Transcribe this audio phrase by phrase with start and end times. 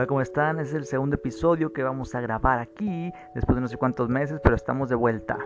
[0.00, 0.58] Hola, ¿cómo están?
[0.60, 4.40] Es el segundo episodio que vamos a grabar aquí, después de no sé cuántos meses,
[4.42, 5.36] pero estamos de vuelta.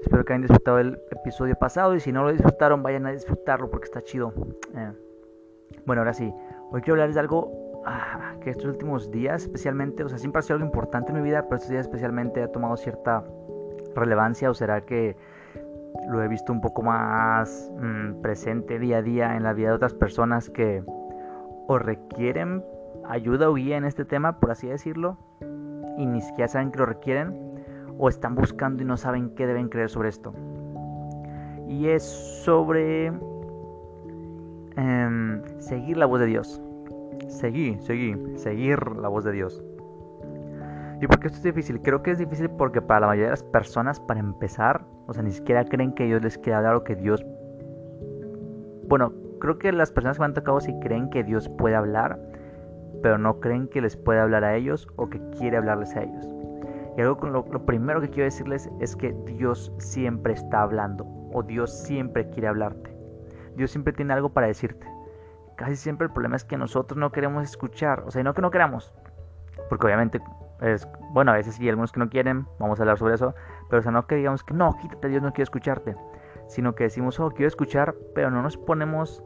[0.00, 3.68] Espero que hayan disfrutado el episodio pasado y si no lo disfrutaron, vayan a disfrutarlo
[3.72, 4.32] porque está chido.
[4.76, 4.92] Eh,
[5.84, 6.32] bueno, ahora sí,
[6.70, 10.42] hoy quiero hablarles de algo ah, que estos últimos días, especialmente, o sea, siempre ha
[10.42, 13.24] sido algo importante en mi vida, pero estos días especialmente ha tomado cierta
[13.96, 15.16] relevancia o será que
[16.08, 19.74] lo he visto un poco más mm, presente día a día en la vida de
[19.74, 20.84] otras personas que
[21.66, 22.62] o requieren
[23.08, 25.16] ayuda o guía en este tema, por así decirlo,
[25.96, 27.54] y ni siquiera saben que lo requieren,
[27.98, 30.34] o están buscando y no saben qué deben creer sobre esto.
[31.68, 32.02] Y es
[32.44, 33.12] sobre
[34.76, 36.60] em, seguir la voz de Dios.
[37.28, 39.62] Seguir, seguir, seguir la voz de Dios.
[41.00, 41.80] ¿Y por qué esto es difícil?
[41.82, 45.22] Creo que es difícil porque para la mayoría de las personas, para empezar, o sea,
[45.22, 47.24] ni siquiera creen que Dios les quiera hablar o que Dios...
[48.88, 52.18] Bueno, creo que las personas que me han tocado sí creen que Dios puede hablar,
[53.04, 56.26] pero no creen que les puede hablar a ellos o que quiere hablarles a ellos.
[56.96, 61.42] Y algo con lo, primero que quiero decirles es que Dios siempre está hablando o
[61.42, 62.96] Dios siempre quiere hablarte.
[63.56, 64.86] Dios siempre tiene algo para decirte.
[65.56, 68.50] Casi siempre el problema es que nosotros no queremos escuchar, o sea, no que no
[68.50, 68.94] queramos,
[69.68, 70.22] porque obviamente
[70.62, 73.34] es, bueno, a veces sí, algunos que no quieren, vamos a hablar sobre eso,
[73.68, 75.94] pero o sea, no que digamos que no, quítate, Dios no quiere escucharte,
[76.48, 79.22] sino que decimos, oh, quiero escuchar, pero no nos ponemos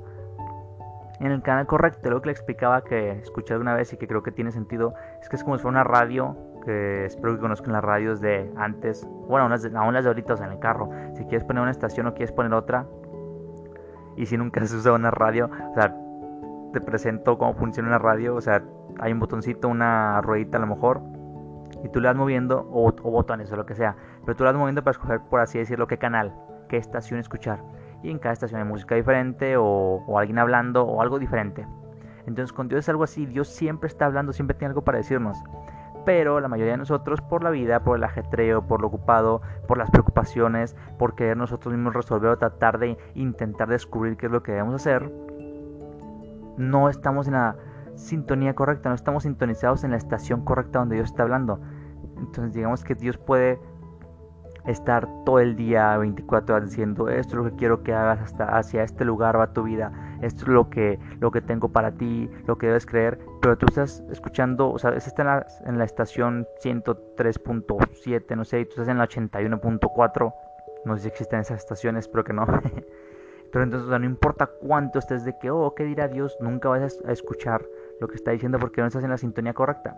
[1.20, 2.10] en el canal correcto.
[2.10, 5.28] Lo que le explicaba que escuché alguna vez y que creo que tiene sentido es
[5.28, 9.06] que es como si fuera una radio, que espero que conozcan las radios de antes,
[9.26, 10.90] bueno, aún las de, aún las de ahorita en el carro.
[11.14, 12.86] Si quieres poner una estación o quieres poner otra,
[14.16, 15.94] y si nunca has usado una radio, o sea,
[16.72, 18.62] te presento cómo funciona una radio, o sea,
[19.00, 21.00] hay un botoncito, una ruedita a lo mejor,
[21.84, 24.50] y tú le vas moviendo, o, o botones o lo que sea, pero tú le
[24.50, 26.34] vas moviendo para escoger, por así decirlo, qué canal,
[26.68, 27.60] qué estación escuchar
[28.02, 31.66] y en cada estación hay música diferente o, alguien hablando o algo diferente.
[32.26, 35.38] Entonces con Dios es algo así, Dios siempre está hablando, siempre tiene algo para decirnos.
[36.04, 39.78] Pero la mayoría de nosotros por la vida, por el ajetreo, por lo ocupado, por
[39.78, 44.42] las preocupaciones, por querer nosotros mismos resolver o tratar de intentar descubrir qué es lo
[44.42, 45.10] que debemos hacer,
[46.56, 47.56] no estamos en la
[47.94, 51.60] sintonía correcta, no estamos sintonizados en la estación correcta donde Dios está hablando.
[52.18, 53.60] Entonces digamos que Dios puede
[54.68, 58.44] estar todo el día 24 horas diciendo esto es lo que quiero que hagas hasta
[58.56, 59.92] hacia este lugar va tu vida.
[60.20, 63.66] Esto es lo que lo que tengo para ti lo que debes creer pero tú
[63.66, 68.72] estás escuchando o sea está en la, en la estación 103.7 no sé y tú
[68.72, 70.34] estás en la 81.4
[70.84, 72.46] no sé si existen esas estaciones pero que no.
[73.50, 77.12] Pero entonces no importa cuánto estés de que oh qué dirá Dios nunca vas a
[77.12, 77.64] escuchar
[77.98, 79.96] lo que está diciendo porque no estás en la sintonía correcta.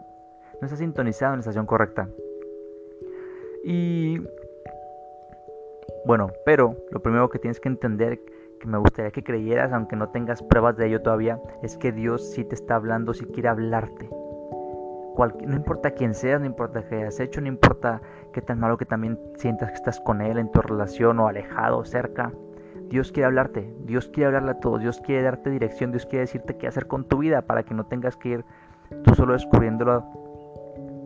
[0.61, 2.09] No estás sintonizado en la estación correcta.
[3.65, 4.21] Y
[6.05, 8.21] bueno, pero lo primero que tienes que entender,
[8.61, 12.33] que me gustaría que creyeras, aunque no tengas pruebas de ello todavía, es que Dios
[12.33, 14.09] sí te está hablando, sí quiere hablarte.
[15.47, 18.01] no importa quién seas, no importa qué hayas hecho, no importa
[18.33, 21.79] qué tan malo que también sientas que estás con Él en tu relación o alejado
[21.79, 22.33] o cerca.
[22.89, 26.57] Dios quiere hablarte, Dios quiere hablarle a todos, Dios quiere darte dirección, Dios quiere decirte
[26.57, 28.45] qué hacer con tu vida para que no tengas que ir
[29.05, 30.05] tú solo descubriéndolo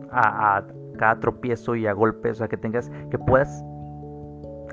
[0.09, 0.65] a, a
[0.97, 3.63] cada tropiezo y a golpes, o sea, que tengas, que puedas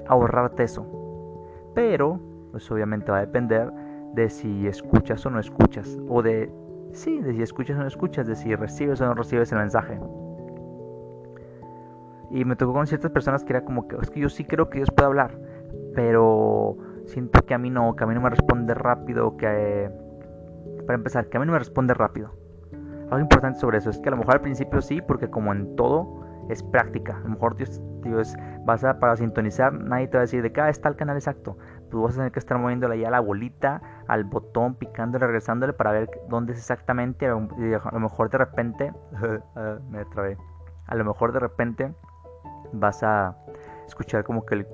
[0.06, 0.86] ahorrarte eso.
[1.74, 2.20] Pero,
[2.50, 3.70] pues obviamente va a depender
[4.14, 5.98] de si escuchas o no escuchas.
[6.08, 6.52] O de,
[6.92, 9.98] sí, de si escuchas o no escuchas, de si recibes o no recibes el mensaje.
[12.30, 14.70] Y me tocó con ciertas personas que era como que, es que yo sí creo
[14.70, 15.38] que Dios puede hablar,
[15.94, 19.90] pero siento que a mí no, que a mí no me responde rápido, que...
[20.86, 22.30] para empezar, que a mí no me responde rápido.
[23.10, 25.76] Algo importante sobre eso es que a lo mejor al principio sí, porque como en
[25.76, 27.16] todo, es práctica.
[27.16, 30.52] A lo mejor Dios, Dios vas a para sintonizar, nadie te va a decir de
[30.52, 31.56] qué está el canal exacto.
[31.90, 35.72] Tú vas a tener que estar moviéndole ya a la bolita, al botón, picándole, regresándole
[35.72, 37.26] para ver dónde es exactamente.
[37.26, 38.92] A lo mejor de repente,
[39.90, 40.36] me trabé.
[40.86, 41.94] A lo mejor de repente
[42.72, 43.36] vas a
[43.86, 44.66] escuchar como que el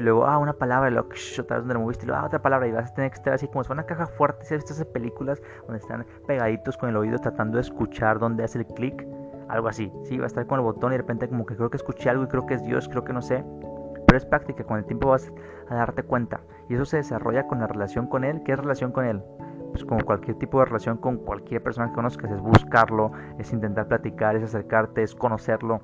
[0.00, 2.68] luego, ah, una palabra, y luego otra vez donde lo moviste, luego, ah, otra palabra,
[2.68, 4.44] y vas a tener que estar así como si fuera una caja fuerte.
[4.44, 8.44] Si has visto esas películas donde están pegaditos con el oído tratando de escuchar dónde
[8.44, 9.06] hace el clic?
[9.48, 11.70] Algo así, sí, va a estar con el botón y de repente como que creo
[11.70, 13.44] que escuché algo y creo que es Dios, creo que no sé.
[14.06, 15.32] Pero es práctica, con el tiempo vas
[15.68, 16.40] a darte cuenta.
[16.68, 18.42] Y eso se desarrolla con la relación con Él.
[18.42, 19.22] ¿Qué es relación con Él?
[19.70, 23.86] Pues como cualquier tipo de relación con cualquier persona que conozcas, es buscarlo, es intentar
[23.86, 25.80] platicar, es acercarte, es conocerlo.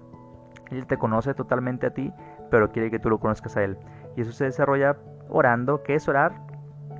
[0.70, 2.12] Él te conoce totalmente a ti,
[2.50, 3.78] pero quiere que tú lo conozcas a Él.
[4.16, 4.96] Y eso se desarrolla
[5.28, 5.82] orando.
[5.82, 6.32] ¿Qué es orar?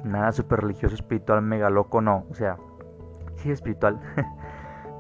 [0.05, 2.25] Nada súper religioso, espiritual, mega loco, no.
[2.31, 2.56] O sea,
[3.37, 4.00] sí espiritual.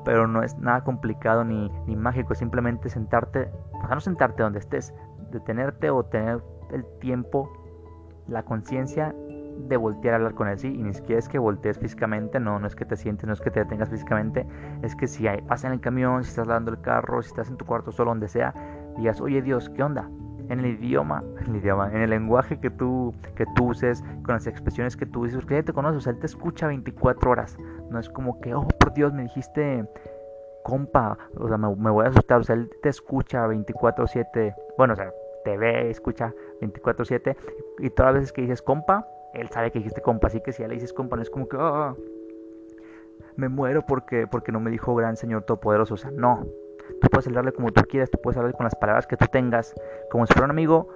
[0.04, 3.50] pero no es nada complicado ni, ni mágico, simplemente sentarte,
[3.88, 4.94] no sentarte donde estés,
[5.30, 6.42] detenerte o tener
[6.72, 7.50] el tiempo,
[8.28, 9.14] la conciencia
[9.68, 12.58] de voltear a hablar con él, sí, y ni siquiera es que voltees físicamente, no,
[12.58, 14.46] no es que te sientes, no es que te detengas físicamente,
[14.82, 17.56] es que si vas en el camión, si estás lavando el carro, si estás en
[17.56, 18.52] tu cuarto solo, donde sea,
[18.96, 20.08] digas, oye Dios, ¿qué onda?
[20.48, 24.34] En el idioma, en el idioma, en el lenguaje que tú, que tú uses, con
[24.34, 27.30] las expresiones que tú dices, porque ya te conoce, o sea, él te escucha 24
[27.30, 27.56] horas,
[27.94, 29.86] no es como que, oh, por Dios, me dijiste
[30.64, 34.96] compa, o sea, me, voy a asustar, o sea, él te escucha 24/7, bueno, o
[34.96, 35.12] sea,
[35.44, 37.36] te ve, escucha 24/7
[37.80, 40.62] y todas las veces que dices compa, él sabe que dijiste compa, así que si
[40.62, 41.96] ya le dices compa, no es como que oh,
[43.36, 46.46] me muero porque, porque no me dijo gran Señor Todopoderoso, o sea, no.
[47.00, 49.74] Tú puedes hablarle como tú quieras, tú puedes hablarle con las palabras que tú tengas,
[50.10, 50.88] como si fuera un amigo,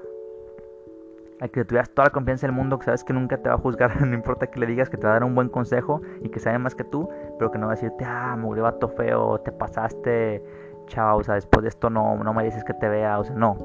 [1.40, 3.58] a que tuvieras toda la confianza del mundo, que sabes que nunca te va a
[3.58, 6.28] juzgar, no importa que le digas que te va a dar un buen consejo y
[6.28, 7.08] que sabe más que tú,
[7.38, 10.42] pero que no va a decirte, ah, murió vato feo, te pasaste,
[10.86, 13.34] chao, o sea, después de esto no, no me dices que te vea, o sea,
[13.36, 13.56] no.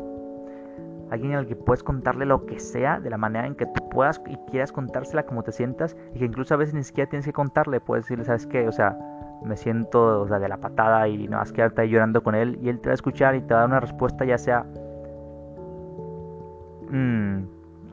[1.09, 4.19] Alguien al que puedes contarle lo que sea, de la manera en que tú puedas
[4.27, 7.33] y quieras contársela como te sientas, y que incluso a veces ni siquiera tienes que
[7.33, 8.67] contarle, puedes decirle, ¿sabes qué?
[8.67, 8.97] O sea,
[9.43, 12.35] me siento o sea, de la patada y no vas a quedarte ahí llorando con
[12.35, 14.37] él, y él te va a escuchar y te va a dar una respuesta, ya
[14.37, 14.65] sea.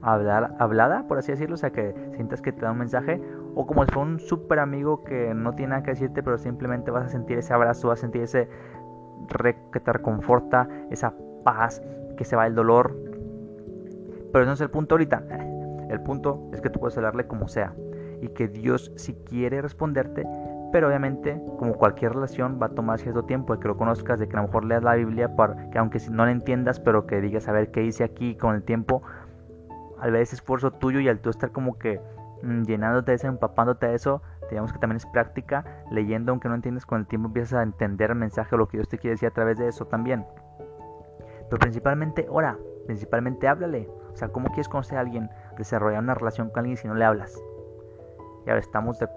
[0.02, 0.06] Mmm,
[0.58, 3.20] hablada, por así decirlo, o sea, que sientas que te da un mensaje,
[3.54, 6.90] o como si fuera un súper amigo que no tiene nada que decirte, pero simplemente
[6.90, 8.48] vas a sentir ese abrazo, vas a sentir ese
[9.28, 11.12] re que te reconforta, esa
[11.44, 11.82] paz,
[12.16, 12.96] que se va el dolor.
[14.32, 15.22] Pero no es el punto ahorita.
[15.90, 17.74] El punto es que tú puedes hablarle como sea,
[18.22, 20.24] y que Dios, si quiere responderte,
[20.72, 24.28] pero obviamente, como cualquier relación, va a tomar cierto tiempo de que lo conozcas, de
[24.28, 27.20] que a lo mejor leas la Biblia, para que aunque no la entiendas, pero que
[27.20, 29.02] digas a ver qué hice aquí con el tiempo,
[30.00, 32.00] al ver ese esfuerzo tuyo y al tú estar como que
[32.42, 36.54] mm, llenándote de eso, empapándote de eso, digamos que también es práctica, leyendo aunque no
[36.54, 39.14] entiendes con el tiempo empiezas a entender el mensaje o lo que Dios te quiere
[39.14, 40.26] decir a través de eso también.
[41.48, 42.56] Pero principalmente ora,
[42.86, 43.88] principalmente háblale.
[44.12, 45.30] O sea, ¿cómo quieres conocer a alguien?
[45.56, 47.40] Desarrollar una relación con alguien si no le hablas.
[48.46, 49.08] Y ahora estamos de...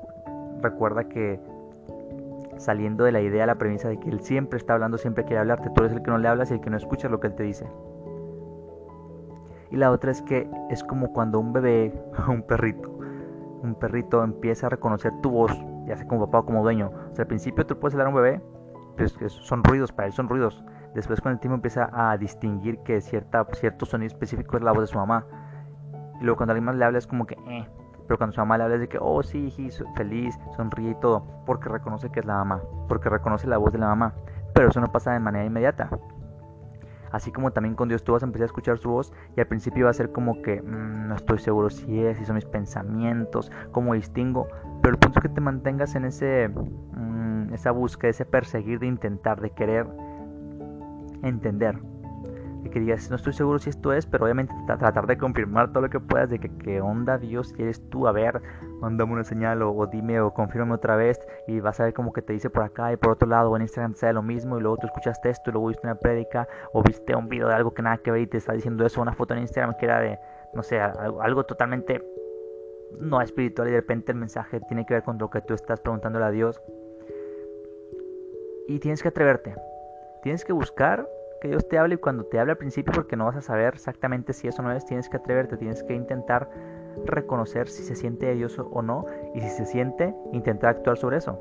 [0.61, 1.39] Recuerda que
[2.57, 5.69] saliendo de la idea, la premisa de que él siempre está hablando, siempre quiere hablarte,
[5.69, 7.35] tú eres el que no le hablas y el que no escucha lo que él
[7.35, 7.67] te dice.
[9.73, 11.91] Y la otra es que es como cuando un bebé,
[12.29, 12.91] un perrito,
[13.63, 15.51] un perrito empieza a reconocer tu voz,
[15.87, 16.91] ya sea como papá o como dueño.
[17.11, 18.41] O sea, al principio tú puedes hablar a un bebé,
[18.95, 20.63] pero es que son ruidos, para él son ruidos.
[20.93, 24.81] Después con el tiempo empieza a distinguir que cierta, cierto sonido específico es la voz
[24.81, 25.25] de su mamá.
[26.21, 27.67] Y luego cuando alguien más le habla es como que, eh.
[28.07, 29.49] Pero cuando su mamá le habla es de que, oh sí,
[29.95, 31.25] feliz, sonríe y todo.
[31.47, 32.61] Porque reconoce que es la mamá.
[32.87, 34.13] Porque reconoce la voz de la mamá.
[34.53, 35.89] Pero eso no pasa de manera inmediata.
[37.13, 39.45] Así como también con Dios tú vas a empezar a escuchar su voz y al
[39.45, 42.45] principio va a ser como que mm, no estoy seguro si es, si son mis
[42.45, 44.47] pensamientos, cómo distingo.
[44.81, 48.87] Pero el punto es que te mantengas en ese, mm, esa búsqueda, ese perseguir de
[48.87, 49.85] intentar, de querer
[51.21, 51.77] entender
[52.69, 55.89] que digas, no estoy seguro si esto es, pero obviamente tratar de confirmar todo lo
[55.89, 58.41] que puedas de que onda Dios eres tú, a ver,
[58.79, 62.21] mándame una señal o, dime o confírmame otra vez y vas a ver como que
[62.21, 64.61] te dice por acá y por otro lado o en Instagram sale lo mismo y
[64.61, 67.73] luego tú escuchaste esto y luego viste una prédica o viste un video de algo
[67.73, 69.99] que nada que ver y te está diciendo eso, una foto en Instagram que era
[69.99, 70.19] de,
[70.53, 72.01] no sé, algo, totalmente
[72.99, 75.79] no espiritual y de repente el mensaje tiene que ver con lo que tú estás
[75.79, 76.61] preguntándole a Dios.
[78.67, 79.55] Y tienes que atreverte.
[80.21, 81.05] Tienes que buscar
[81.43, 83.73] que Dios te hable y cuando te hable al principio porque no vas a saber
[83.73, 86.49] exactamente si eso no es, tienes que atreverte, tienes que intentar
[87.05, 91.17] reconocer si se siente de Dios o no y si se siente, intentar actuar sobre
[91.17, 91.37] eso.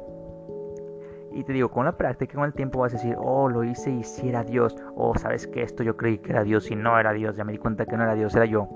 [1.30, 3.92] Y te digo, con la práctica, con el tiempo vas a decir, oh, lo hice
[3.92, 6.98] y si era Dios, oh, sabes que esto yo creí que era Dios y no
[6.98, 8.68] era Dios, ya me di cuenta que no era Dios, era yo.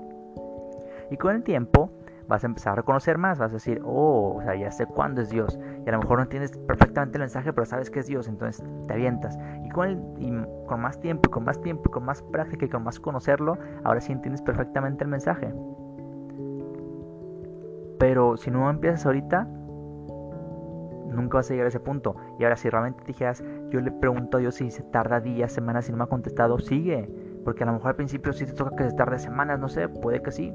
[1.11, 1.91] Y con el tiempo
[2.27, 5.21] vas a empezar a reconocer más, vas a decir, oh, o sea, ya sé cuándo
[5.21, 5.57] es Dios.
[5.85, 8.63] Y a lo mejor no entiendes perfectamente el mensaje, pero sabes que es Dios, entonces
[8.87, 9.37] te avientas.
[9.63, 12.99] Y con, el, con más tiempo, con más tiempo, con más práctica, y con más
[12.99, 15.53] conocerlo, ahora sí entiendes perfectamente el mensaje.
[17.99, 19.47] Pero si no empiezas ahorita,
[21.07, 22.15] nunca vas a llegar a ese punto.
[22.39, 25.87] Y ahora si realmente dijeras, yo le pregunto a Dios si se tarda días, semanas
[25.87, 27.09] y no me ha contestado, sigue.
[27.43, 29.87] Porque a lo mejor al principio sí te toca que se tarde semanas, no sé,
[29.87, 30.53] puede que sí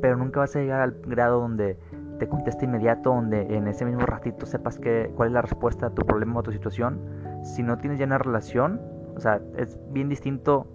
[0.00, 1.78] pero nunca vas a llegar al grado donde
[2.18, 5.90] te conteste inmediato, donde en ese mismo ratito sepas que, cuál es la respuesta a
[5.90, 7.00] tu problema o a tu situación.
[7.42, 8.80] Si no tienes ya una relación,
[9.16, 10.66] o sea, es bien distinto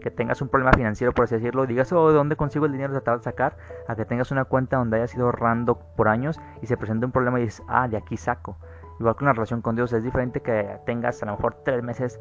[0.00, 2.92] que tengas un problema financiero, por así decirlo, digas, oh, ¿de dónde consigo el dinero
[2.92, 3.56] tratar de sacar?
[3.88, 7.12] A que tengas una cuenta donde hayas ido ahorrando por años y se presenta un
[7.12, 8.56] problema y dices, ah, de aquí saco.
[9.00, 12.20] Igual que una relación con Dios, es diferente que tengas a lo mejor tres meses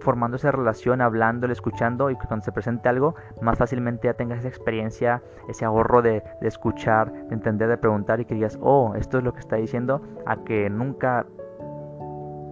[0.00, 4.48] formando esa relación, hablándole, escuchando y cuando se presente algo, más fácilmente ya tengas esa
[4.48, 9.24] experiencia, ese ahorro de, escuchar, de entender, de preguntar y que digas, oh, esto es
[9.24, 11.26] lo que está diciendo, a que nunca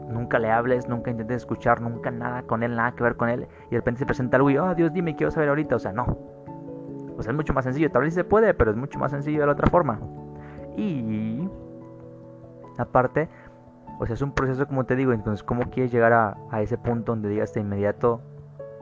[0.08, 3.46] nunca le hables, nunca intentes escuchar, nunca nada con él, nada que ver con él,
[3.66, 5.92] y de repente se presenta algo y, oh Dios, dime, quiero saber ahorita, o sea,
[5.92, 6.16] no.
[7.22, 7.90] Sea, es mucho más sencillo.
[7.90, 10.00] Tal vez se puede, pero es mucho más sencillo de la otra forma.
[10.76, 11.48] Y
[12.78, 13.28] aparte,
[13.98, 15.12] o sea, es un proceso como te digo.
[15.12, 18.20] Entonces, ¿cómo quieres llegar a, a ese punto donde digas de inmediato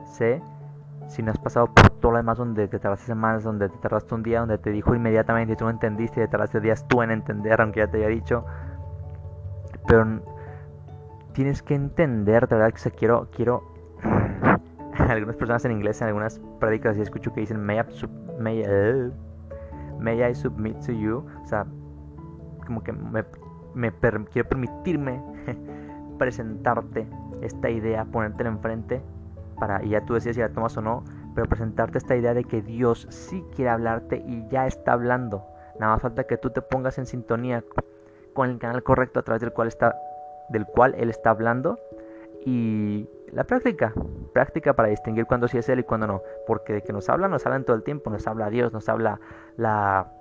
[0.05, 0.41] sé
[1.07, 4.13] si no has pasado por todo lo demás donde te tardaste semanas, donde te tardaste
[4.13, 7.01] un día, donde te dijo inmediatamente y tú no entendiste y te tardaste días tú
[7.01, 8.45] en entender, aunque ya te haya dicho.
[9.87, 10.21] Pero
[11.33, 13.63] tienes que entender, de verdad que se quiero, quiero
[14.97, 17.83] algunas personas en inglés, en algunas prédicas y escucho que dicen may I,
[18.39, 19.11] may, uh,
[19.99, 21.65] may I submit to you, o sea,
[22.65, 23.23] como que me,
[23.77, 25.21] me quiero permitirme
[26.17, 27.07] presentarte
[27.41, 29.01] esta idea, ponértela enfrente
[29.59, 31.03] para, y ya tú decías si la tomas o no,
[31.35, 35.45] pero presentarte esta idea de que Dios sí quiere hablarte y ya está hablando.
[35.79, 37.63] Nada más falta que tú te pongas en sintonía
[38.33, 39.95] con el canal correcto a través del cual está
[40.49, 41.77] del cual él está hablando
[42.45, 43.93] y la práctica,
[44.33, 47.27] práctica para distinguir cuándo sí es él y cuándo no, porque de que nos habla,
[47.27, 49.19] nos hablan todo el tiempo, nos habla Dios, nos habla
[49.57, 50.13] la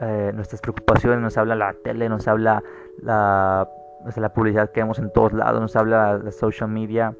[0.00, 2.62] eh, nuestras preocupaciones, nos habla la tele, nos habla
[3.02, 3.68] la,
[4.16, 7.14] la publicidad que vemos en todos lados, nos habla la social media,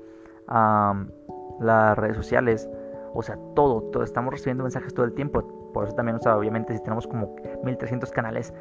[0.49, 2.69] las redes sociales,
[3.15, 5.43] o sea, todo, todo, estamos recibiendo mensajes todo el tiempo,
[5.73, 8.55] por eso también, o sea, obviamente si tenemos como 1300 canales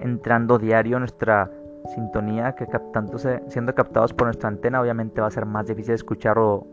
[0.00, 1.50] entrando diario nuestra
[1.94, 6.38] sintonía que captándose, siendo captados por nuestra antena, obviamente va a ser más difícil escuchar
[6.38, 6.66] o,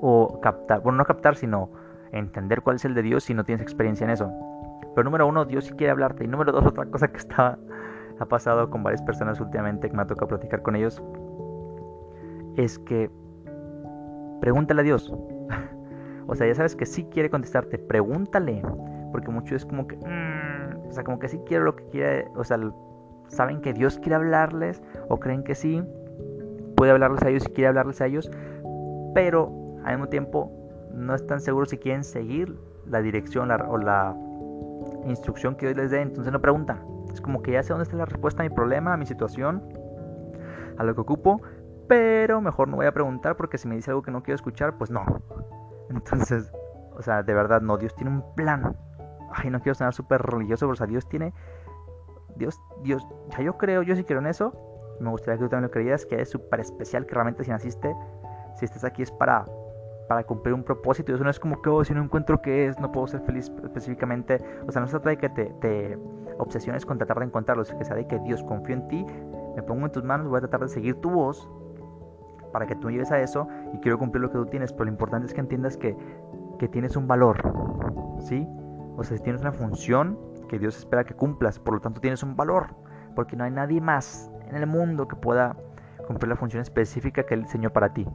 [0.00, 1.68] o captar, bueno, no captar, sino
[2.12, 4.32] entender cuál es el de Dios si no tienes experiencia en eso.
[4.96, 6.24] Pero número uno, Dios sí quiere hablarte.
[6.24, 7.58] Y número dos, otra cosa que está,
[8.18, 11.02] ha pasado con varias personas últimamente que me ha tocado platicar con ellos,
[12.56, 13.10] es que
[14.40, 15.12] pregúntale a Dios.
[16.26, 18.62] o sea, ya sabes que sí quiere contestarte, pregúntale.
[19.12, 22.28] Porque mucho es como que, mm", o sea, como que sí quiero lo que quiere,
[22.34, 22.58] o sea,
[23.28, 25.82] saben que Dios quiere hablarles o creen que sí,
[26.74, 28.30] puede hablarles a ellos si quiere hablarles a ellos,
[29.14, 29.52] pero
[29.84, 30.50] al mismo tiempo
[30.94, 34.16] no están seguros si quieren seguir la dirección o la
[35.10, 36.82] instrucción que Dios les dé, entonces no preguntan.
[37.12, 39.62] Es como que ya sé dónde está la respuesta a mi problema, a mi situación,
[40.78, 41.40] a lo que ocupo,
[41.88, 44.76] pero mejor no voy a preguntar porque si me dice algo que no quiero escuchar,
[44.76, 45.04] pues no.
[45.90, 46.52] Entonces,
[46.92, 48.76] o sea, de verdad no, Dios tiene un plan.
[49.32, 51.32] Ay, no quiero sonar súper religioso, pero o sea, Dios tiene
[52.36, 54.52] Dios, Dios, ya yo creo, yo sí quiero en eso.
[55.00, 57.94] Me gustaría que tú también lo creyeras, que es súper especial, que realmente si naciste,
[58.56, 59.44] si estás aquí es para,
[60.08, 61.12] para cumplir un propósito.
[61.12, 63.20] Y eso no es como que, oh, si no encuentro qué es, no puedo ser
[63.20, 64.40] feliz específicamente.
[64.66, 65.98] O sea, no se trata de que te, te
[66.38, 69.06] obsesiones con tratar de encontrarlo, sino que sea de que Dios confío en ti,
[69.56, 71.48] me pongo en tus manos, voy a tratar de seguir tu voz
[72.52, 74.72] para que tú llegues a eso y quiero cumplir lo que tú tienes.
[74.72, 75.96] Pero lo importante es que entiendas que,
[76.58, 77.38] que tienes un valor,
[78.20, 78.46] ¿sí?
[78.96, 82.22] O sea, si tienes una función que Dios espera que cumplas, por lo tanto tienes
[82.22, 82.68] un valor,
[83.14, 85.56] porque no hay nadie más en el mundo que pueda
[86.06, 88.06] cumplir la función específica que Él diseñó para ti.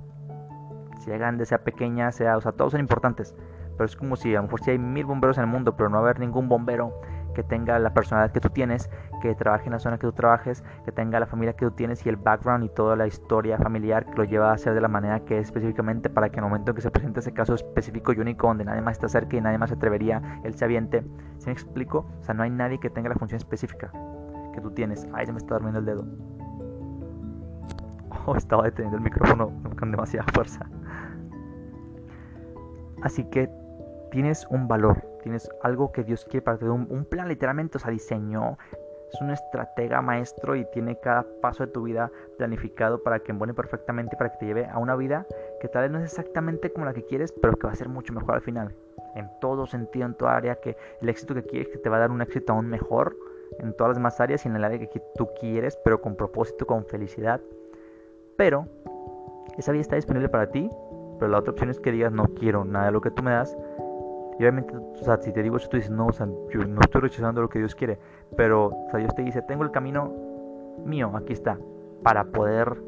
[1.01, 3.35] Sea grande, sea pequeña, sea, o sea, todos son importantes,
[3.73, 5.89] pero es como si a lo mejor si hay mil bomberos en el mundo, pero
[5.89, 6.93] no va a haber ningún bombero
[7.33, 8.89] que tenga la personalidad que tú tienes,
[9.21, 12.05] que trabaje en la zona que tú trabajes, que tenga la familia que tú tienes
[12.05, 14.87] y el background y toda la historia familiar que lo lleva a hacer de la
[14.87, 18.13] manera que es específicamente para que en el momento que se presente ese caso específico
[18.13, 21.03] y único donde nadie más está cerca y nadie más se atrevería, él se aviente.
[21.37, 22.05] ¿Sí me explico?
[22.19, 23.91] O sea, no hay nadie que tenga la función específica
[24.53, 25.07] que tú tienes.
[25.13, 26.05] Ay, se me está durmiendo el dedo.
[28.27, 30.67] Oh, estaba deteniendo el micrófono con demasiada fuerza.
[33.01, 33.49] Así que
[34.11, 37.91] tienes un valor, tienes algo que Dios quiere para ti, un, plan literalmente, o sea,
[37.91, 38.57] diseñó,
[39.11, 43.53] es un estratega maestro y tiene cada paso de tu vida planificado para que embone
[43.53, 45.25] perfectamente, para que te lleve a una vida
[45.59, 47.89] que tal vez no es exactamente como la que quieres, pero que va a ser
[47.89, 48.73] mucho mejor al final.
[49.15, 51.99] En todo sentido, en toda área, que el éxito que quieres, que te va a
[52.01, 53.17] dar un éxito aún mejor
[53.59, 56.65] en todas las demás áreas y en el área que tú quieres, pero con propósito,
[56.65, 57.41] con felicidad.
[58.37, 58.67] Pero
[59.57, 60.69] esa vida está disponible para ti,
[61.21, 63.31] pero la otra opción es que digas no quiero nada de lo que tú me
[63.31, 63.55] das
[64.41, 66.81] y obviamente, o sea, si te digo eso, tú dices, no, o sea, yo no
[66.81, 67.99] estoy rechazando lo que Dios quiere.
[68.35, 70.11] Pero, o sea, Dios te dice, tengo el camino
[70.83, 71.59] mío, aquí está,
[72.01, 72.81] para poder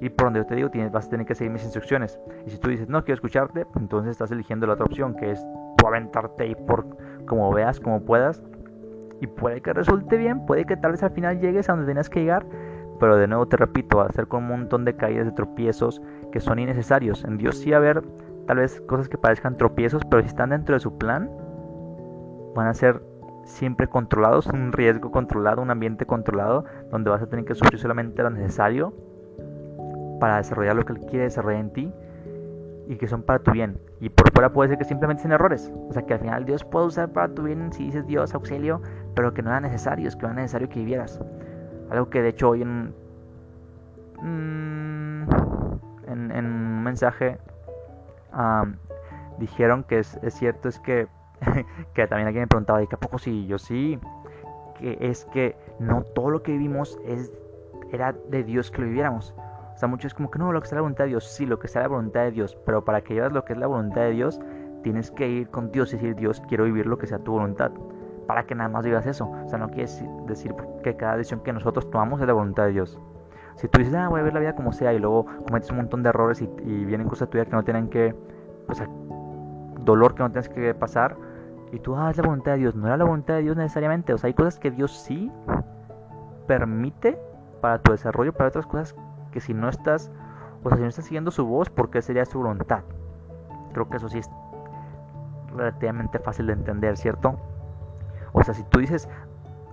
[0.00, 2.18] ir por donde yo te digo, tienes, vas a tener que seguir mis instrucciones.
[2.46, 5.46] Y si tú dices, no quiero escucharte, entonces estás eligiendo la otra opción, que es
[5.76, 6.86] tú aventarte y por
[7.26, 8.42] como veas, como puedas.
[9.20, 12.08] Y puede que resulte bien, puede que tal vez al final llegues a donde tenías
[12.08, 12.46] que llegar.
[12.98, 16.00] Pero de nuevo te repito, va a ser con un montón de caídas, de tropiezos
[16.36, 17.24] que son innecesarios.
[17.24, 18.02] En Dios sí va a haber
[18.46, 21.30] tal vez cosas que parezcan tropiezos, pero si están dentro de su plan,
[22.54, 23.00] van a ser
[23.44, 28.22] siempre controlados, un riesgo controlado, un ambiente controlado, donde vas a tener que sufrir solamente
[28.22, 28.92] lo necesario
[30.20, 31.94] para desarrollar lo que Él quiere desarrollar en ti
[32.86, 33.78] y que son para tu bien.
[34.02, 35.72] Y por fuera puede ser que simplemente sean errores.
[35.88, 38.82] O sea, que al final Dios puede usar para tu bien si dices Dios, auxilio,
[39.14, 41.18] pero que no era necesario, es que no era necesario que vivieras.
[41.88, 42.92] Algo que de hecho hoy en,
[44.20, 44.95] mm,
[46.96, 47.38] mensaje
[49.38, 51.08] dijeron que es, cierto es que
[51.94, 53.46] que también alguien me preguntaba, ¿y qué poco sí?
[53.46, 53.98] Yo sí,
[54.78, 57.30] que es que no todo lo que vivimos es,
[57.92, 59.34] era de Dios que lo viviéramos.
[59.74, 61.58] O sea, muchos como que no, lo que sea la voluntad de Dios, sí, lo
[61.58, 64.00] que sea la voluntad de Dios, pero para que vivas lo que es la voluntad
[64.00, 64.40] de Dios,
[64.82, 67.70] tienes que ir con Dios y decir, Dios, quiero vivir lo que sea tu voluntad,
[68.26, 69.28] para que nada más vivas eso.
[69.28, 69.90] O sea, no quiere
[70.26, 72.98] decir que cada decisión que nosotros tomamos es la voluntad de Dios.
[73.56, 75.78] Si tú dices, ah, voy a ver la vida como sea, y luego cometes un
[75.78, 76.46] montón de errores y,
[76.84, 78.14] vienen cosas tuyas que no tienen que,
[78.68, 78.86] o sea,
[79.80, 81.16] dolor que no tienes que pasar,
[81.72, 82.74] y tú, ah, es la voluntad de Dios.
[82.74, 84.12] No era la voluntad de Dios necesariamente.
[84.12, 85.32] O sea, hay cosas que Dios sí
[86.46, 87.18] permite
[87.60, 88.94] para tu desarrollo, para otras cosas
[89.32, 90.10] que si no estás,
[90.62, 92.84] o sea, si no estás siguiendo su voz, ¿por qué sería su voluntad?
[93.72, 94.30] Creo que eso sí es
[95.54, 97.36] relativamente fácil de entender, ¿cierto?
[98.32, 99.08] O sea, si tú dices,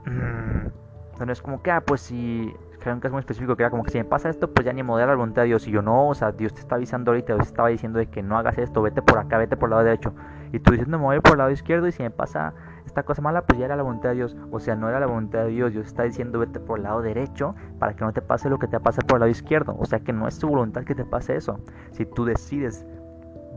[0.05, 3.69] mmm, no es como que, ah, pues si, creo un caso muy específico que era
[3.69, 5.67] como que si me pasa esto, pues ya ni modera la voluntad de Dios.
[5.67, 8.07] Y yo no, o sea, Dios te está avisando ahorita, Dios te estaba diciendo de
[8.07, 10.13] que no hagas esto, vete por acá, vete por el lado derecho.
[10.51, 12.53] Y tú dices, no, me voy por el lado izquierdo y si me pasa
[12.85, 14.35] esta cosa mala, pues ya era la voluntad de Dios.
[14.51, 17.01] O sea, no era la voluntad de Dios, Dios está diciendo, vete por el lado
[17.01, 19.75] derecho para que no te pase lo que te pasa por el lado izquierdo.
[19.79, 21.59] O sea, que no es tu voluntad que te pase eso.
[21.91, 22.85] Si tú decides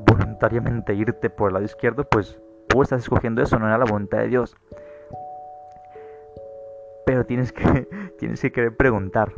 [0.06, 4.18] voluntariamente irte por el lado izquierdo, pues tú estás escogiendo eso, no era la voluntad
[4.18, 4.56] de Dios.
[7.16, 9.32] Pero tienes que, tienes que querer preguntar.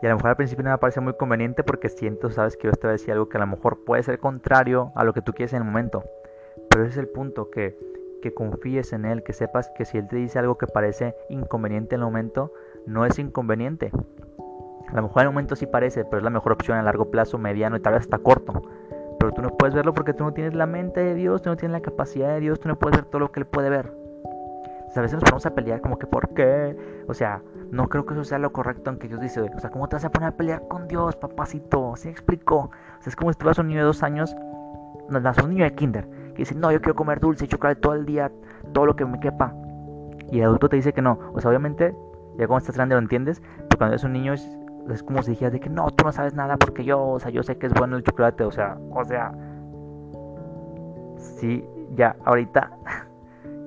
[0.00, 2.68] Y a lo mejor al principio no me parece muy conveniente porque siento, sabes, que
[2.68, 5.20] yo te voy a algo que a lo mejor puede ser contrario a lo que
[5.20, 6.04] tú quieres en el momento.
[6.68, 7.76] Pero ese es el punto, que,
[8.22, 11.96] que confíes en él, que sepas que si él te dice algo que parece inconveniente
[11.96, 12.52] en el momento,
[12.86, 13.90] no es inconveniente.
[14.86, 17.10] A lo mejor en el momento sí parece, pero es la mejor opción a largo
[17.10, 18.62] plazo, mediano y tal vez hasta corto.
[19.18, 21.56] Pero tú no puedes verlo porque tú no tienes la mente de Dios, tú no
[21.56, 23.99] tienes la capacidad de Dios, tú no puedes ver todo lo que Él puede ver.
[24.96, 26.76] A veces nos ponemos a pelear como que ¿por qué?
[27.06, 29.70] O sea, no creo que eso sea lo correcto en que Dios dice, o sea,
[29.70, 31.94] ¿cómo te vas a poner a pelear con Dios, papacito?
[31.96, 32.56] ¿Sí me explico?
[32.56, 34.34] O sea, es como si a un niño de dos años,
[35.08, 37.80] no, a un niño de kinder, que dice, no, yo quiero comer dulce y chocolate
[37.80, 38.30] todo el día,
[38.72, 39.54] todo lo que me quepa.
[40.30, 41.18] Y el adulto te dice que no.
[41.34, 41.94] O sea, obviamente,
[42.38, 45.32] ya cuando estás grande lo entiendes, pero cuando eres un niño es es como si
[45.32, 47.66] dijeras de que no, tú no sabes nada porque yo, o sea, yo sé que
[47.66, 49.32] es bueno el chocolate, o sea, o sea,
[51.16, 52.70] sí, ya ahorita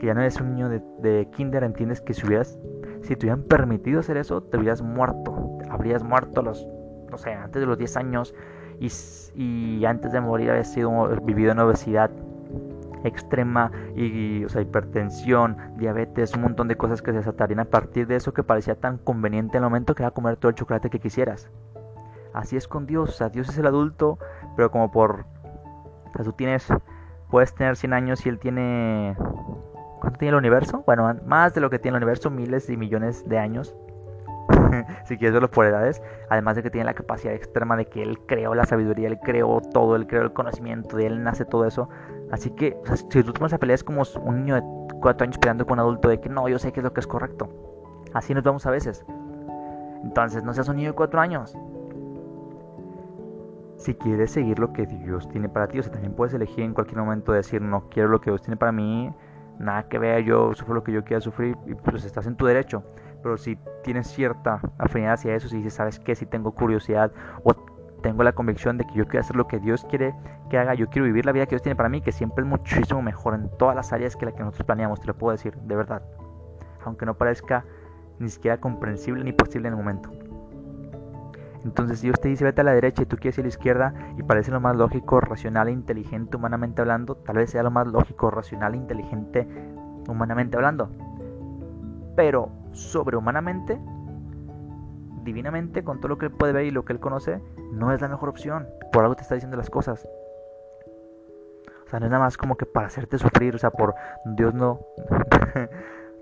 [0.04, 2.60] que ya no eres un niño de, kinder, entiendes que si hubieras,
[3.04, 6.68] si te hubieran permitido hacer eso, te hubieras muerto, habrías muerto los,
[7.10, 8.36] no sé, antes de los 10 años
[8.82, 8.92] y,
[9.34, 10.92] y antes de morir habías sido
[11.24, 12.12] vivido en obesidad
[13.06, 18.06] extrema y, o sea, hipertensión, diabetes, un montón de cosas que se desatarían a partir
[18.06, 20.90] de eso que parecía tan conveniente en el momento que era comer todo el chocolate
[20.90, 21.50] que quisieras.
[22.34, 24.20] Así es con Dios, o sea, Dios es el adulto,
[24.58, 25.24] pero como por...
[26.10, 26.68] O sea, tú tienes...
[27.30, 29.16] Puedes tener 100 años y Él tiene...
[30.04, 30.84] ¿Cuánto tiene el universo?
[30.86, 33.74] Bueno, más de lo que tiene el universo, miles y millones de años.
[35.06, 38.20] si quieres verlo por edades, además de que tiene la capacidad extrema de que él
[38.26, 41.88] creó la sabiduría, él creó todo, él creó el conocimiento, de él nace todo eso.
[42.32, 42.78] Así que,
[43.10, 44.64] si tú tomas a pelear es como un niño de
[45.00, 47.00] 4 años peleando con un adulto de que no, yo sé que es lo que
[47.00, 47.48] es correcto.
[48.14, 49.06] Así nos vamos a veces.
[50.04, 51.58] Entonces, no seas un niño de 4 años.
[53.78, 56.74] Si quieres seguir lo que Dios tiene para ti, o sea, también puedes elegir en
[56.74, 59.14] cualquier momento decir, no quiero lo que Dios tiene para mí,
[59.64, 62.46] nada que vea, yo sufro lo que yo quiera sufrir, y pues estás en tu
[62.46, 62.84] derecho
[63.24, 66.14] pero si tienes cierta afinidad hacia eso, si dices, ¿sabes qué?
[66.14, 67.12] Si tengo curiosidad
[67.44, 67.54] o
[68.02, 70.14] tengo la convicción de que yo quiero hacer lo que Dios quiere
[70.50, 72.50] que haga, yo quiero vivir la vida que Dios tiene para mí, que siempre es
[72.50, 75.56] muchísimo mejor en todas las áreas que la que nosotros planeamos, te lo puedo decir,
[75.56, 76.04] de verdad.
[76.84, 77.64] Aunque no parezca
[78.20, 80.12] ni siquiera comprensible ni posible en el momento.
[81.64, 83.94] Entonces Dios te dice vete a la derecha y tú quieres ir a la izquierda
[84.18, 87.88] y parece lo más lógico, racional e inteligente humanamente hablando, tal vez sea lo más
[87.88, 89.48] lógico, racional e inteligente
[90.08, 90.90] humanamente hablando.
[92.16, 93.80] Pero sobrehumanamente,
[95.24, 98.02] divinamente, con todo lo que él puede ver y lo que él conoce, no es
[98.02, 98.68] la mejor opción.
[98.92, 100.08] Por algo te está diciendo las cosas.
[101.86, 103.94] O sea, no es nada más como que para hacerte sufrir, o sea, por
[104.26, 104.80] Dios no.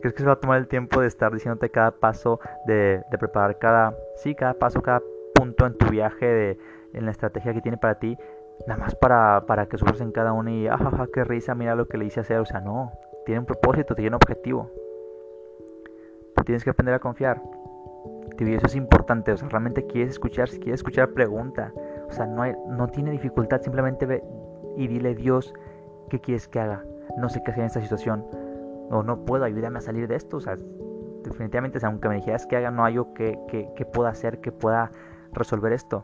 [0.02, 3.58] ¿Crees que se va a tomar el tiempo de estar diciéndote cada paso, de, preparar
[3.60, 5.02] cada, sí, cada paso, cada
[5.42, 6.58] punto en tu viaje, de,
[6.94, 8.18] en la estrategia que tiene para ti,
[8.68, 11.88] nada más para, para que sufras en cada uno y, ajaja, qué risa, mira lo
[11.88, 12.92] que le hice hacer, o sea, no,
[13.26, 14.70] tiene un propósito, tiene un objetivo
[16.44, 17.42] tienes que aprender a confiar.
[18.40, 21.72] Y eso es importante, o sea, realmente quieres escuchar, si quieres escuchar, pregunta.
[22.08, 24.24] O sea, no, hay, no tiene dificultad, simplemente ve
[24.78, 25.54] y dile Dios
[26.10, 26.84] qué quieres que haga.
[27.18, 28.26] No sé qué hacer en esta situación.
[28.90, 30.38] O no puedo, ayúdame a salir de esto.
[30.38, 30.58] O sea,
[31.24, 34.52] definitivamente, aunque me dijeras que haga, no hay algo que, que, que pueda hacer, que
[34.52, 34.92] pueda
[35.34, 36.04] resolver esto.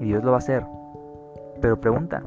[0.00, 0.66] Y Dios lo va a hacer.
[1.60, 2.22] Pero pregunta.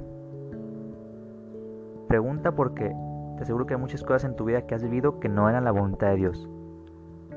[2.08, 2.96] Pregunta porque
[3.38, 5.64] te aseguro que hay muchas cosas en tu vida que has vivido que no eran
[5.64, 6.50] la voluntad de Dios.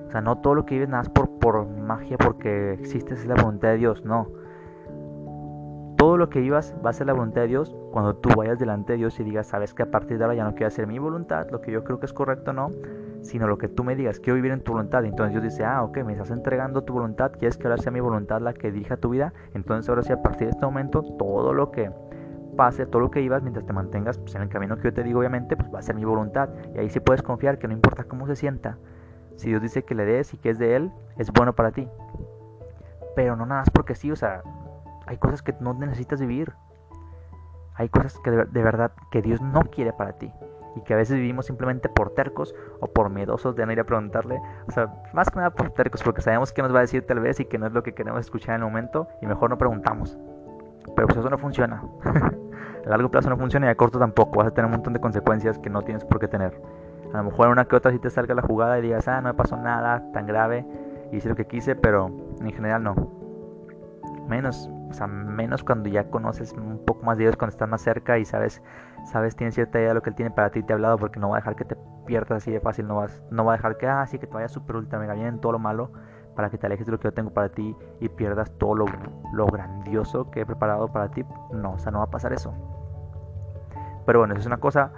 [0.09, 3.35] O sea, no todo lo que vives nada por, por magia, porque existe es la
[3.35, 4.27] voluntad de Dios, no.
[5.97, 8.95] Todo lo que vivas va a ser la voluntad de Dios cuando tú vayas delante
[8.95, 10.99] de Dios y digas, sabes que a partir de ahora ya no quiero hacer mi
[10.99, 12.71] voluntad, lo que yo creo que es correcto no,
[13.23, 15.05] sino lo que tú me digas, quiero vivir en tu voluntad.
[15.05, 18.01] Entonces Dios dice, ah, ok, me estás entregando tu voluntad, quieres que ahora sea mi
[18.01, 19.33] voluntad la que dirija tu vida.
[19.55, 21.91] Entonces ahora sí, a partir de este momento, todo lo que
[22.57, 25.03] pase, todo lo que ibas, mientras te mantengas pues, en el camino que yo te
[25.03, 26.51] digo, obviamente, pues va a ser mi voluntad.
[26.75, 28.77] Y ahí sí puedes confiar que no importa cómo se sienta,
[29.37, 31.89] si Dios dice que le des y que es de Él, es bueno para ti.
[33.17, 34.43] Pero no nada más porque sí, o sea,
[35.07, 36.53] hay cosas que no necesitas vivir.
[37.75, 40.31] Hay cosas que de, verdad que Dios no quiere para ti.
[40.75, 43.85] Y que a veces vivimos simplemente por tercos o por miedosos de no ir a
[43.85, 44.41] preguntarle.
[44.69, 47.21] O sea, más que nada por tercos, porque sabemos que nos va a decir tal
[47.21, 49.09] vez y que no es lo que queremos escuchar en el momento.
[49.21, 50.19] Y mejor no preguntamos.
[50.97, 51.83] Pero pues eso no funciona.
[52.87, 54.39] a largo plazo no funciona y a corto tampoco.
[54.39, 56.61] Vas a tener un montón de consecuencias que no tienes por qué tener.
[57.13, 59.21] A lo mejor en una que otra sí te salga la jugada y digas, ah,
[59.21, 60.65] no me pasó nada tan grave.
[61.13, 62.95] Hice lo que quise, pero en general no.
[64.29, 67.83] Menos, o sea, menos cuando ya conoces un poco más de Dios, cuando estás más
[67.83, 68.63] cerca y sabes,
[69.05, 71.21] sabes, tienes cierta idea de lo que Él tiene para ti te ha hablado, porque
[71.21, 73.57] no va a dejar que te pierdas así de fácil, no, vas, no va a
[73.57, 75.91] dejar que, ah, que te vaya súper ultra mega bien en todo lo malo,
[76.35, 78.87] para que te alejes de lo que yo tengo para ti y pierdas todo lo,
[79.33, 81.25] lo grandioso que he preparado para ti.
[81.53, 82.55] No, o sea, no va a pasar eso.
[84.07, 84.93] Pero bueno, eso es una cosa.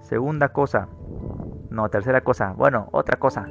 [0.00, 0.88] Segunda cosa.
[1.70, 2.54] No, tercera cosa.
[2.56, 3.46] Bueno, otra cosa.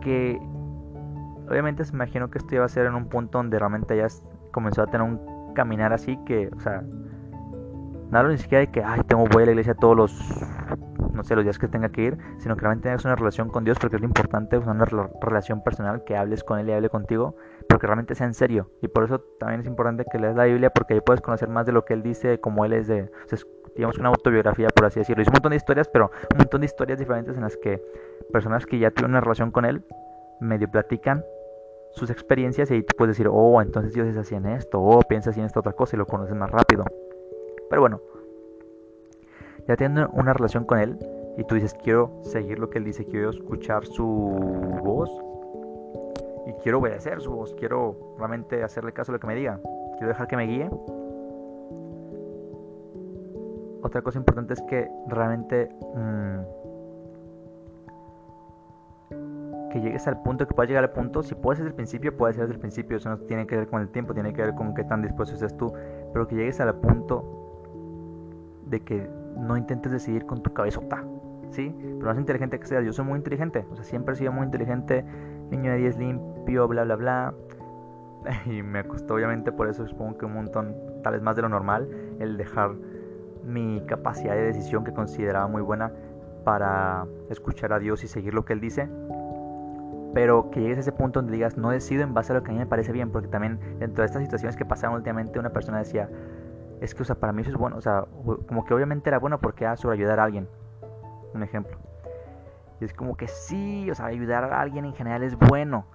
[0.00, 0.40] Que
[1.48, 4.06] obviamente se imagino que esto iba a ser en un punto donde realmente ya
[4.52, 5.20] comenzó a tener un
[5.54, 6.82] caminar así que, o sea,
[8.10, 10.44] nada ni siquiera de que, ay, tengo, voy a la iglesia todos los,
[11.12, 13.64] no sé, los días que tenga que ir, sino que realmente tengas una relación con
[13.64, 14.84] Dios, porque es lo importante, una
[15.20, 17.36] relación personal, que hables con Él y hable contigo,
[17.68, 18.70] porque realmente sea en serio.
[18.82, 21.66] Y por eso también es importante que leas la Biblia, porque ahí puedes conocer más
[21.66, 23.38] de lo que Él dice, como Él es de, o sea,
[23.74, 25.22] digamos, una autobiografía, por así decirlo.
[25.22, 27.82] Es un montón de historias, pero un montón de historias diferentes en las que
[28.30, 29.82] personas que ya tuvieron una relación con Él
[30.40, 31.24] medio platican
[31.92, 34.98] sus experiencias y ahí tú puedes decir, oh, entonces Dios es así en esto, o
[34.98, 36.84] oh, piensa así en esta otra cosa y lo conoces más rápido.
[37.68, 38.00] Pero bueno,
[39.68, 40.98] ya teniendo una relación con Él
[41.36, 45.10] y tú dices, quiero seguir lo que Él dice, quiero escuchar su voz
[46.46, 49.60] y quiero obedecer su voz, quiero realmente hacerle caso a lo que me diga,
[49.98, 50.70] quiero dejar que me guíe.
[53.82, 55.68] Otra cosa importante es que realmente...
[55.94, 56.61] Mmm,
[59.72, 62.34] que llegues al punto, que puedas llegar al punto, si puedes desde el principio, puede
[62.34, 64.54] ser desde el principio, eso no tiene que ver con el tiempo, tiene que ver
[64.54, 65.72] con qué tan dispuesto estés tú,
[66.12, 67.72] pero que llegues al punto
[68.66, 69.08] de que
[69.38, 71.02] no intentes decidir con tu cabezota,
[71.50, 71.74] ¿sí?
[71.80, 74.44] Pero más inteligente que seas, yo soy muy inteligente, o sea, siempre he sido muy
[74.44, 75.04] inteligente,
[75.50, 77.34] niño de 10 limpio, bla, bla, bla,
[78.46, 81.48] y me costó obviamente por eso supongo que un montón, tal vez más de lo
[81.48, 81.88] normal,
[82.20, 82.72] el dejar
[83.42, 85.92] mi capacidad de decisión que consideraba muy buena
[86.44, 88.88] para escuchar a Dios y seguir lo que Él dice
[90.14, 92.50] pero que llegues a ese punto donde digas, no decido en base a lo que
[92.50, 95.50] a mí me parece bien, porque también dentro de estas situaciones que pasaron últimamente, una
[95.50, 96.08] persona decía,
[96.80, 98.04] es que, o sea, para mí eso es bueno, o sea,
[98.46, 100.48] como que obviamente era bueno porque era sobre ayudar a alguien,
[101.32, 101.76] un ejemplo.
[102.80, 105.86] Y es como que sí, o sea, ayudar a alguien en general es bueno,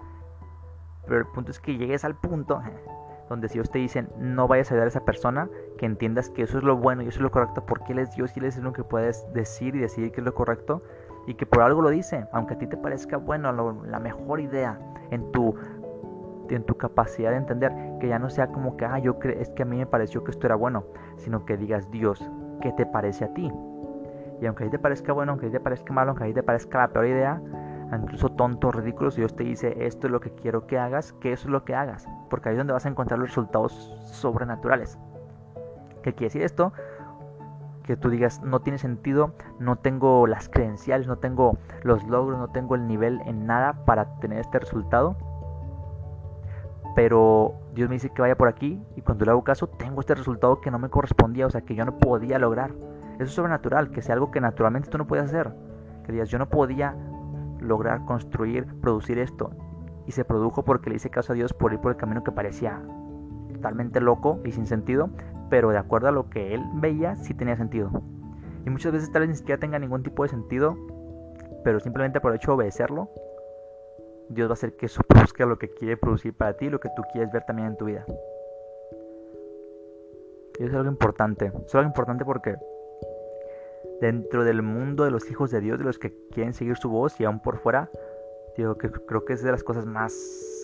[1.05, 2.61] pero el punto es que llegues al punto
[3.29, 6.43] donde si Dios te dice, no vayas a ayudar a esa persona, que entiendas que
[6.43, 8.45] eso es lo bueno y eso es lo correcto, porque Él es Dios y Él
[8.45, 10.81] es lo que puedes decir y decidir que es lo correcto,
[11.27, 14.79] y que por algo lo dice, aunque a ti te parezca bueno, la mejor idea
[15.11, 15.53] en tu
[16.49, 19.49] en tu capacidad de entender, que ya no sea como que, ah, yo creo, es
[19.49, 20.85] que a mí me pareció que esto era bueno,
[21.17, 23.51] sino que digas, Dios, ¿qué te parece a ti?
[24.39, 26.27] Y aunque a ti te parezca bueno, aunque a ti te parezca malo, aunque a
[26.27, 27.41] ti te parezca la peor idea,
[27.93, 31.33] incluso tonto, ridículo, si Dios te dice, esto es lo que quiero que hagas, que
[31.33, 33.73] eso es lo que hagas, porque ahí es donde vas a encontrar los resultados
[34.05, 34.97] sobrenaturales.
[36.03, 36.71] ¿Qué quiere decir esto?
[37.87, 42.49] Que tú digas no tiene sentido, no tengo las credenciales, no tengo los logros, no
[42.49, 45.15] tengo el nivel en nada para tener este resultado.
[46.95, 50.15] Pero Dios me dice que vaya por aquí y cuando le hago caso tengo este
[50.15, 52.71] resultado que no me correspondía, o sea, que yo no podía lograr.
[53.15, 55.53] Eso es sobrenatural, que sea algo que naturalmente tú no puedes hacer.
[56.05, 56.95] Que digas, yo no podía
[57.59, 59.51] lograr construir, producir esto.
[60.05, 62.31] Y se produjo porque le hice caso a Dios por ir por el camino que
[62.31, 62.81] parecía
[63.53, 65.09] totalmente loco y sin sentido,
[65.49, 67.91] pero de acuerdo a lo que él veía, sí tenía sentido.
[68.65, 70.75] Y muchas veces tal vez ni siquiera tenga ningún tipo de sentido,
[71.63, 73.09] pero simplemente por el hecho de obedecerlo,
[74.29, 76.89] Dios va a hacer que eso produzca lo que quiere producir para ti, lo que
[76.95, 78.05] tú quieres ver también en tu vida.
[80.59, 81.51] Y eso es algo importante.
[81.65, 82.55] Es algo importante porque
[84.01, 87.19] dentro del mundo de los hijos de Dios, de los que quieren seguir su voz
[87.19, 87.89] y aún por fuera,
[88.57, 90.13] digo que creo que es de las cosas más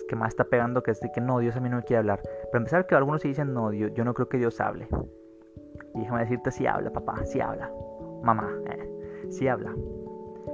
[0.08, 1.98] que más está pegando que es de que no, Dios a mí no me quiere
[1.98, 2.20] hablar.
[2.52, 4.88] Para empezar, que algunos se dicen, no, Dios, yo no creo que Dios hable.
[5.94, 7.70] Y déjame decirte, sí habla, papá, sí habla.
[8.22, 9.72] Mamá, eh, sí habla.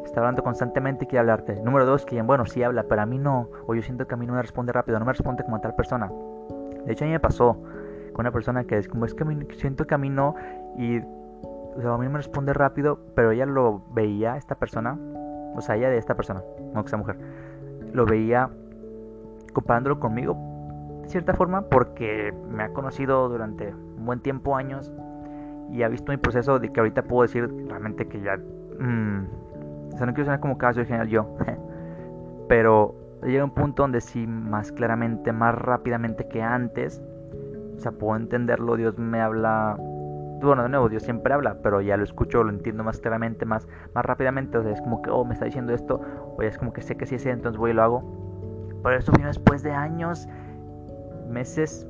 [0.04, 1.60] Está hablando constantemente y quiere hablarte.
[1.62, 3.48] Número dos, que bueno, sí habla, pero a mí no.
[3.66, 5.60] O yo siento que a mí no me responde rápido, no me responde como a
[5.60, 6.10] tal persona.
[6.84, 7.54] De hecho, a mí me pasó
[8.12, 9.24] con una persona que es como, es que
[9.56, 10.34] siento que a mí no,
[10.76, 11.00] y
[11.76, 14.98] o sea, a mí me responde rápido, pero ella lo veía, esta persona,
[15.54, 16.42] o sea, ella de esta persona,
[16.74, 17.16] no que sea mujer,
[17.92, 18.50] lo veía
[19.52, 20.36] comparándolo conmigo,
[21.02, 24.92] de cierta forma, porque me ha conocido durante un buen tiempo, años,
[25.70, 28.36] y ha visto mi proceso de que ahorita puedo decir realmente que ya...
[28.78, 29.24] Mmm,
[29.92, 31.36] o sea, no quiero sonar como caso general yo,
[32.48, 37.02] pero llega un punto donde sí, más claramente, más rápidamente que antes,
[37.76, 39.76] o sea, puedo entenderlo, Dios me habla
[40.46, 43.68] bueno, de nuevo, Dios siempre habla, pero ya lo escucho, lo entiendo más claramente, más,
[43.94, 44.58] más rápidamente.
[44.58, 46.00] O sea, es como que, oh, me está diciendo esto,
[46.36, 48.19] o ya es como que sé que sí es, entonces voy y lo hago.
[48.82, 50.28] Pero eso vino después de años,
[51.28, 51.86] meses,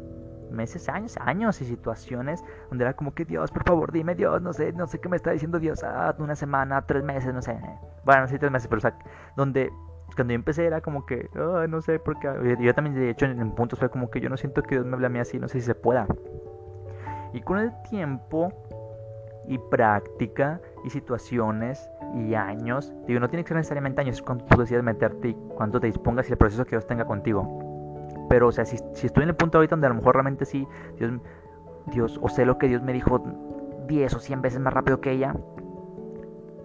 [0.50, 4.52] meses, años, años y situaciones donde era como que Dios, por favor, dime Dios, no
[4.52, 7.58] sé, no sé qué me está diciendo Dios, ah, una semana, tres meses, no sé.
[8.04, 8.98] Bueno, sí, tres meses, pero o sea,
[9.36, 9.70] donde
[10.14, 12.56] cuando yo empecé era como que, no sé por qué.
[12.60, 14.94] Yo también, de hecho, en, puntos fue como que yo no siento que Dios me
[14.94, 16.06] hable a mí así, no sé si se pueda.
[17.32, 18.52] Y con el tiempo
[19.46, 24.44] y práctica y situaciones y años, digo, no tiene que ser necesariamente años, es cuando
[24.44, 28.06] tú decidas meterte y cuando te dispongas y el proceso que Dios tenga contigo.
[28.28, 30.66] Pero, o sea, si, estoy en el punto ahorita donde a lo mejor realmente sí,
[30.96, 31.12] Dios,
[31.86, 33.22] Dios, o sé lo que Dios me dijo
[33.86, 35.34] 10 o 100 veces más rápido que ella,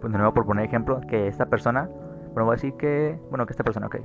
[0.01, 1.89] pues de nuevo por poner ejemplo, que esta persona,
[2.33, 3.97] bueno, voy a decir que, bueno, que esta persona, ok,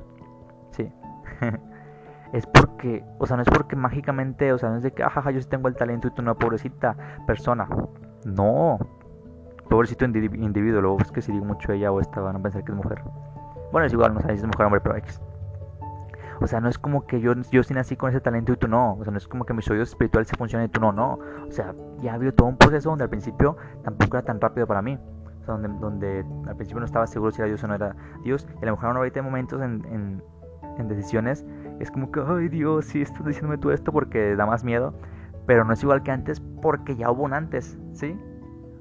[0.73, 0.93] sí.
[2.33, 5.31] es porque, o sea, no es porque mágicamente, o sea, no es de que, ajaja,
[5.31, 7.69] yo sí tengo el talento y tú no, pobrecita persona.
[8.25, 8.79] No,
[9.71, 12.73] pobrecito individuo, luego es que si digo mucho ella o esta van a pensar que
[12.73, 13.03] es mujer.
[13.73, 15.21] Bueno, es igual, no sé si es mujer hombre, pero X.
[16.43, 18.67] O sea, no es como que yo, yo sí nací con ese talento y tú
[18.67, 18.95] no.
[18.95, 21.19] O sea, no es como que mis oídos espirituales se funcionan y tú no, no.
[21.47, 24.67] O sea, ya ha habido todo un proceso donde al principio tampoco era tan rápido
[24.67, 24.99] para mí.
[25.43, 27.95] O sea, donde, donde al principio no estaba seguro si era Dios o no era
[28.25, 28.49] Dios.
[28.61, 30.23] Y a lo mejor ahorita hay momentos en, en,
[30.79, 31.45] en decisiones
[31.79, 34.95] es como que, ay Dios, sí estás diciéndome tú esto porque da más miedo.
[35.47, 38.19] Pero no es igual que antes porque ya hubo un antes, ¿sí?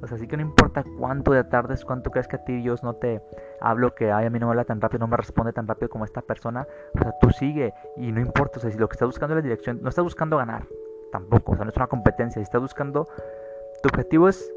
[0.02, 2.84] O sea, sí que no importa cuánto de tardes, cuánto crees que a ti Dios
[2.84, 3.22] no te
[3.62, 5.90] hablo, que ay, a mí no me habla tan rápido, no me responde tan rápido
[5.90, 6.68] como esta persona.
[6.96, 9.38] O sea, tú sigue y no importa, o sea, si lo que estás buscando es
[9.38, 10.66] la dirección, no estás buscando ganar,
[11.12, 13.08] tampoco, o sea, no es una competencia, si estás buscando,
[13.82, 14.52] tu objetivo es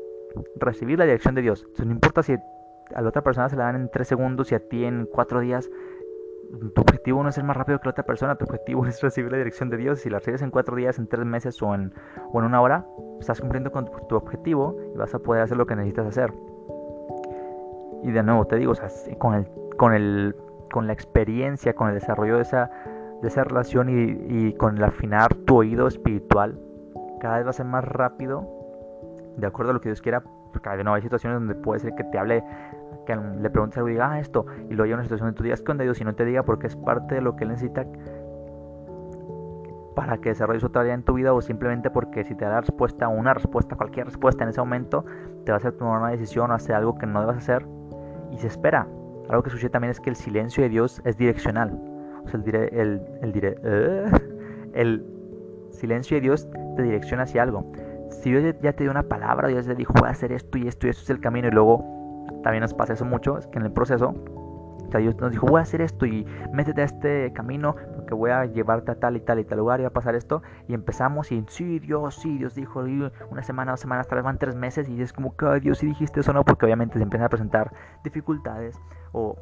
[0.56, 1.66] recibir la dirección de Dios.
[1.72, 2.36] O sea, no importa si
[2.94, 5.40] a la otra persona se la dan en tres segundos y a ti en cuatro
[5.40, 5.70] días,
[6.74, 9.30] tu objetivo no es ser más rápido que la otra persona, tu objetivo es recibir
[9.32, 10.00] la dirección de Dios.
[10.00, 11.92] Si la recibes en cuatro días, en tres meses o en,
[12.32, 12.86] o en una hora,
[13.20, 16.32] estás cumpliendo con tu, objetivo y vas a poder hacer lo que necesitas hacer.
[18.02, 18.72] Y de nuevo te digo,
[19.18, 20.34] con, el, con, el,
[20.70, 22.70] con la experiencia, con el desarrollo de esa,
[23.22, 26.58] de esa relación y, y con el afinar tu oído espiritual,
[27.20, 28.48] cada vez va a ser más rápido,
[29.36, 31.94] de acuerdo a lo que Dios quiera, porque de nuevo hay situaciones donde puede ser
[31.94, 32.42] que te hable
[33.04, 35.44] que le preguntes algo y diga, ah, esto, y luego hay una situación donde tú
[35.44, 36.00] digas, ¿qué onda Dios?
[36.00, 37.86] Y no te diga porque es parte de lo que Él necesita
[39.94, 42.60] para que desarrolles otra vida en tu vida o simplemente porque si te da la
[42.60, 45.04] respuesta una respuesta, cualquier respuesta en ese momento,
[45.44, 47.66] te va a hacer tomar una decisión o hacer algo que no debas hacer
[48.30, 48.86] y se espera.
[49.28, 51.78] Algo que sucede también es que el silencio de Dios es direccional.
[52.24, 55.06] O sea, el, el, el, el
[55.70, 57.70] silencio de Dios te direcciona hacia algo.
[58.10, 60.68] Si Dios ya te dio una palabra, Dios te dijo, voy a hacer esto y
[60.68, 62.01] esto y esto es el camino y luego
[62.42, 64.14] también nos pasa eso mucho, es que en el proceso,
[64.98, 68.44] Dios nos dijo, voy a hacer esto y métete a este camino porque voy a
[68.44, 70.42] llevarte a tal y tal y tal lugar y va a pasar esto.
[70.68, 74.24] Y empezamos y sí, Dios, sí, Dios dijo, y una semana, dos semanas, tal vez
[74.24, 77.02] van tres meses y es como que, Dios, sí dijiste eso, no, porque obviamente se
[77.02, 77.72] empiezan a presentar
[78.04, 78.78] dificultades
[79.12, 79.36] o...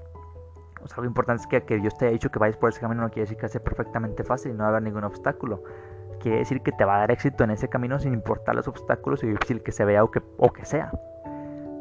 [0.83, 2.81] O sea, algo importante es que, que Dios te haya dicho que vayas por ese
[2.81, 5.63] camino no quiere decir que sea perfectamente fácil y no va a haber ningún obstáculo.
[6.21, 9.23] Quiere decir que te va a dar éxito en ese camino sin importar los obstáculos
[9.23, 10.91] y difícil que se vea o que, o que sea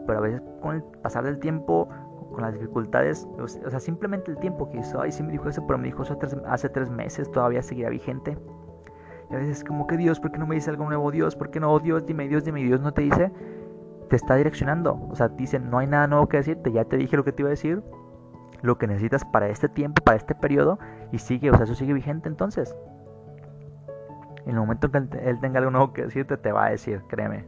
[0.09, 1.87] pero a veces con el pasar del tiempo,
[2.31, 5.61] con las dificultades, o sea, simplemente el tiempo que hizo, ay, sí me dijo eso,
[5.67, 6.17] pero me dijo eso
[6.47, 8.35] hace tres meses, todavía seguirá vigente.
[9.29, 11.11] Y a veces como que Dios, ¿por qué no me dice algo nuevo?
[11.11, 11.77] Dios, ¿por qué no?
[11.77, 13.31] Dios, dime, Dios, dime, Dios no te dice,
[14.09, 14.99] te está direccionando.
[15.11, 17.43] O sea, dice, no hay nada nuevo que decirte, ya te dije lo que te
[17.43, 17.83] iba a decir,
[18.63, 20.79] lo que necesitas para este tiempo, para este periodo,
[21.11, 22.75] y sigue, o sea, eso sigue vigente entonces.
[24.47, 27.45] En el momento que él tenga algo nuevo que decirte, te va a decir, créeme.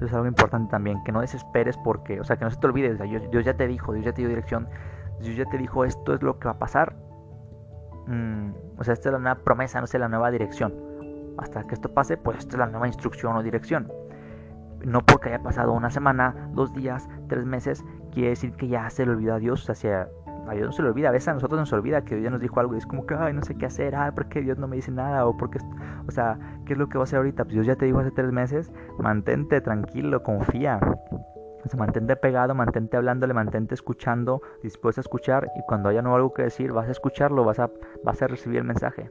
[0.00, 2.66] Eso es algo importante también, que no desesperes porque, o sea, que no se te
[2.66, 4.66] olvide, o sea, Dios, ya te dijo, Dios ya te dio dirección,
[5.20, 6.96] Dios ya te dijo esto es lo que va a pasar.
[8.06, 10.72] Mm, o sea, esta es la nueva promesa, no es la nueva dirección.
[11.36, 13.92] Hasta que esto pase, pues esta es la nueva instrucción o dirección.
[14.82, 19.04] No porque haya pasado una semana, dos días, tres meses, quiere decir que ya se
[19.04, 19.68] le olvidó a Dios.
[19.68, 20.08] O sea,
[20.50, 22.30] a Dios no se le olvida, a veces a nosotros nos olvida que Dios ya
[22.30, 24.40] nos dijo algo y es como que, ay, no sé qué hacer, ay, ¿por qué
[24.40, 25.24] Dios no me dice nada?
[25.26, 25.58] O porque,
[26.08, 27.44] o sea, ¿qué es lo que va a hacer ahorita?
[27.44, 30.80] Pues Dios ya te dijo hace tres meses, mantente tranquilo, confía.
[31.64, 36.14] O sea, mantente pegado, mantente hablándole, mantente escuchando, dispuesto a escuchar y cuando haya no
[36.14, 37.70] algo que decir, vas a escucharlo, vas a,
[38.02, 39.10] vas a recibir el mensaje.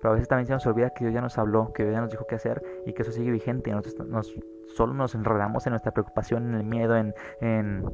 [0.00, 2.00] Pero a veces también se nos olvida que Dios ya nos habló, que Dios ya
[2.00, 3.70] nos dijo qué hacer y que eso sigue vigente.
[3.70, 4.34] Y nosotros nos,
[4.74, 7.84] solo nos enredamos en nuestra preocupación, en el miedo, en, en,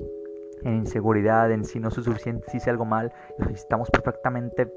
[0.70, 3.12] inseguridad, en si no soy suficiente, si hice algo mal.
[3.50, 4.72] Estamos perfectamente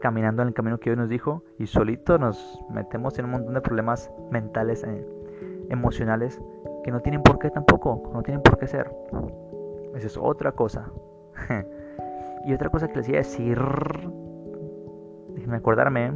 [0.00, 3.54] caminando en el camino que Dios nos dijo y solito nos metemos en un montón
[3.54, 5.06] de problemas mentales, eh,
[5.70, 6.40] emocionales,
[6.82, 8.90] que no tienen por qué tampoco, no tienen por qué ser.
[9.94, 10.90] Esa es otra cosa.
[12.44, 13.58] y otra cosa que les iba a decir,
[15.30, 16.12] déjenme acordarme.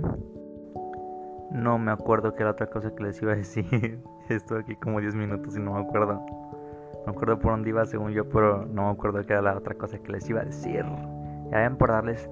[1.50, 4.00] No me acuerdo qué era otra cosa que les iba a decir.
[4.28, 6.22] Estoy aquí como 10 minutos y no me acuerdo.
[7.08, 9.74] Me acuerdo por dónde iba según yo, pero no me acuerdo qué era la otra
[9.74, 10.84] cosa que les iba a decir.
[11.50, 12.28] Ya ven por darles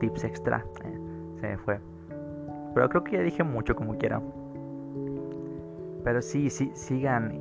[0.00, 0.64] tips extra.
[0.84, 0.98] Eh,
[1.40, 1.78] se me fue.
[2.74, 4.20] Pero creo que ya dije mucho como quiera.
[6.02, 7.40] Pero sí, sí, sigan.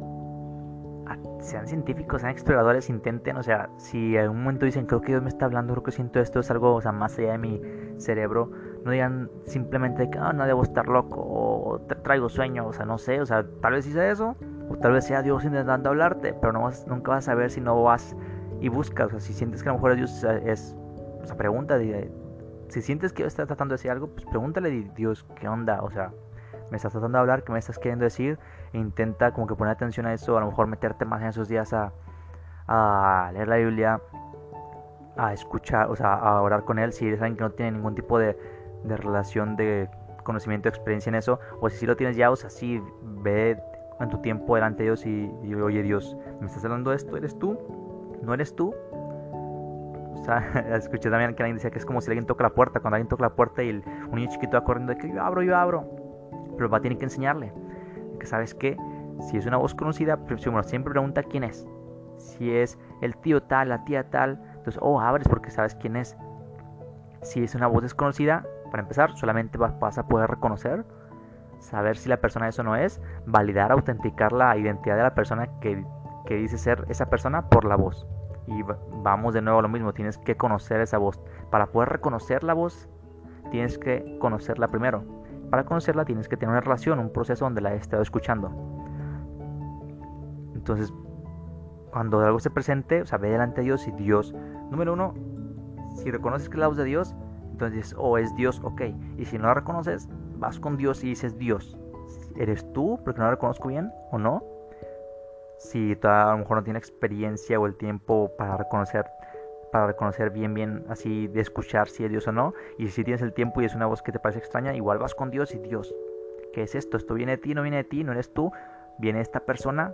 [1.40, 5.24] Sean científicos, sean exploradores, intenten, o sea, si en algún momento dicen, creo que Dios
[5.24, 7.62] me está hablando, creo que siento esto, es algo, o sea, más allá de mi
[7.98, 8.52] cerebro,
[8.86, 12.98] no digan simplemente que, ah, no debo estar loco, o traigo sueño, o sea, no
[12.98, 14.38] sé, o sea, tal vez hice eso,
[14.72, 17.60] o tal vez sea Dios intentando hablarte, pero no vas, nunca vas a saber si
[17.62, 18.16] no vas
[18.60, 20.76] y buscas, o sea, si sientes que a lo mejor Dios es,
[21.22, 21.78] o sea, pregunta,
[22.70, 25.82] si sientes que está tratando de decir algo, pues pregúntale a Dios, ¿qué onda?
[25.82, 26.12] O sea,
[26.70, 28.40] me estás tratando de hablar, ¿qué me estás queriendo decir?
[28.72, 31.50] E intenta como que poner atención a eso, a lo mejor meterte más en esos
[31.50, 31.92] días a,
[32.68, 34.00] a leer la Biblia,
[35.18, 37.96] a escuchar, o sea, a orar con Él, si eres alguien que no tiene ningún
[37.96, 38.38] tipo de,
[38.86, 39.90] de relación de
[40.24, 43.62] conocimiento, experiencia en eso, o si sí lo tienes ya, o sea, sí, ve
[44.10, 47.18] tu tiempo delante de Dios y, y oye Dios, ¿me estás hablando de esto?
[47.18, 47.58] ¿Eres tú?
[48.22, 48.74] ¿No eres tú?
[50.14, 50.38] O sea,
[50.76, 53.10] escuché también que alguien decía que es como si alguien toca la puerta, cuando alguien
[53.10, 55.56] toca la puerta y el, un niño chiquito va corriendo de que yo abro, yo
[55.58, 55.86] abro.
[56.58, 57.52] Pero va a tener que enseñarle
[58.22, 58.78] que sabes que
[59.20, 60.20] si es una voz conocida,
[60.64, 61.68] siempre pregunta quién es.
[62.18, 66.16] Si es el tío tal, la tía tal, entonces, oh, abres porque sabes quién es.
[67.24, 70.86] Si es una voz desconocida, para empezar, solamente vas a poder reconocer,
[71.62, 75.86] saber si la persona eso no es, validar, autenticar la identidad de la persona que,
[76.26, 78.08] que dice ser esa persona por la voz.
[78.48, 78.64] Y
[79.04, 81.22] vamos de nuevo a lo mismo, tienes que conocer esa voz.
[81.50, 82.90] Para poder reconocer la voz,
[83.52, 85.04] tienes que conocerla primero.
[85.50, 88.52] Para conocerla tienes que tener una relación, un proceso donde la he estado escuchando.
[90.56, 90.94] Entonces,
[91.92, 94.34] cuando algo se presente, o sea, ve delante de Dios y Dios,
[94.70, 95.14] número uno,
[95.96, 97.16] si reconoces que es la voz de Dios,
[97.52, 98.82] entonces dices, oh, es Dios, ok.
[99.18, 100.10] Y si no la reconoces,
[100.42, 101.78] vas con Dios y dices, Dios,
[102.36, 104.44] ¿eres tú porque no la reconozco bien o no?
[105.62, 109.06] si a lo mejor no tiene experiencia o el tiempo para reconocer
[109.72, 113.22] para reconocer bien bien así de escuchar si es Dios o no y si tienes
[113.22, 115.60] el tiempo y es una voz que te parece extraña igual vas con Dios y
[115.60, 115.94] Dios
[116.52, 116.98] ¿qué es esto?
[116.98, 118.52] esto viene de ti no viene de ti no eres tú
[118.98, 119.94] viene esta persona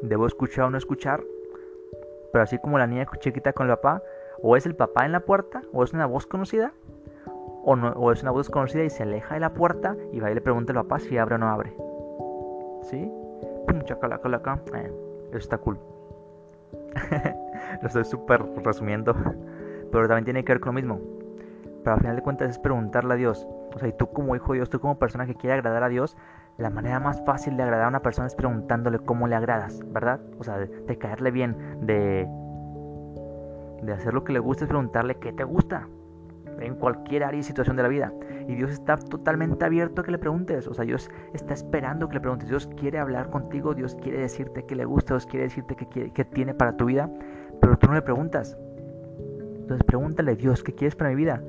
[0.00, 1.22] debo escuchar o no escuchar
[2.32, 4.02] pero así como la niña chiquita con el papá
[4.42, 6.72] o es el papá en la puerta o es una voz conocida
[7.64, 10.40] o, es una voz conocida y se aleja de la puerta y va y le
[10.40, 11.74] pregunta al papá si abre o no abre
[12.82, 13.10] ¿sí?
[13.84, 14.92] chacalaca, eh,
[15.28, 15.78] eso está cool.
[17.82, 19.14] lo estoy súper resumiendo.
[19.90, 21.00] Pero también tiene que ver con lo mismo.
[21.82, 23.46] Pero al final de cuentas es preguntarle a Dios.
[23.74, 25.88] O sea, y tú como hijo de Dios, tú como persona que quiere agradar a
[25.88, 26.16] Dios,
[26.56, 30.20] la manera más fácil de agradar a una persona es preguntándole cómo le agradas, ¿verdad?
[30.38, 32.28] O sea, de, caerle bien, de,
[33.82, 35.88] de hacer lo que le gusta, es preguntarle qué te gusta
[36.60, 38.12] en cualquier área y situación de la vida.
[38.48, 40.66] Y Dios está totalmente abierto a que le preguntes.
[40.68, 42.48] O sea, Dios está esperando que le preguntes.
[42.48, 46.24] Dios quiere hablar contigo, Dios quiere decirte que le gusta, Dios quiere decirte que, que
[46.24, 47.10] tiene para tu vida,
[47.60, 48.56] pero tú no le preguntas.
[49.60, 51.42] Entonces pregúntale, Dios, ¿qué quieres para mi vida?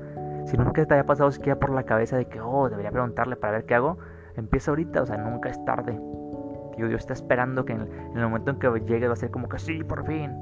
[0.46, 3.54] Si nunca te haya pasado siquiera por la cabeza de que, oh, debería preguntarle para
[3.54, 3.98] ver qué hago,
[4.36, 6.00] empieza ahorita, o sea, nunca es tarde.
[6.76, 9.16] Dios, Dios está esperando que en el, en el momento en que llegue va a
[9.16, 10.32] ser como que sí, por fin.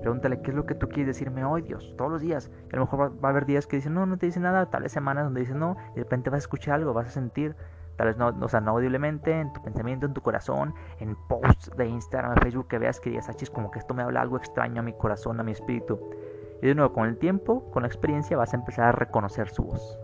[0.00, 2.50] Pregúntale qué es lo que tú quieres decirme hoy, Dios, todos los días.
[2.72, 4.92] a lo mejor va, a haber días que dicen, no, no te dice nada, tales
[4.92, 7.56] semanas donde dicen no, y de repente vas a escuchar algo, vas a sentir,
[7.96, 11.72] tal vez no, o sea, no audiblemente, en tu pensamiento, en tu corazón, en posts
[11.76, 14.36] de Instagram, de Facebook, que veas que digas, achis, como que esto me habla algo
[14.36, 15.98] extraño a mi corazón, a mi espíritu.
[16.62, 19.64] Y de nuevo, con el tiempo, con la experiencia, vas a empezar a reconocer su
[19.64, 19.98] voz.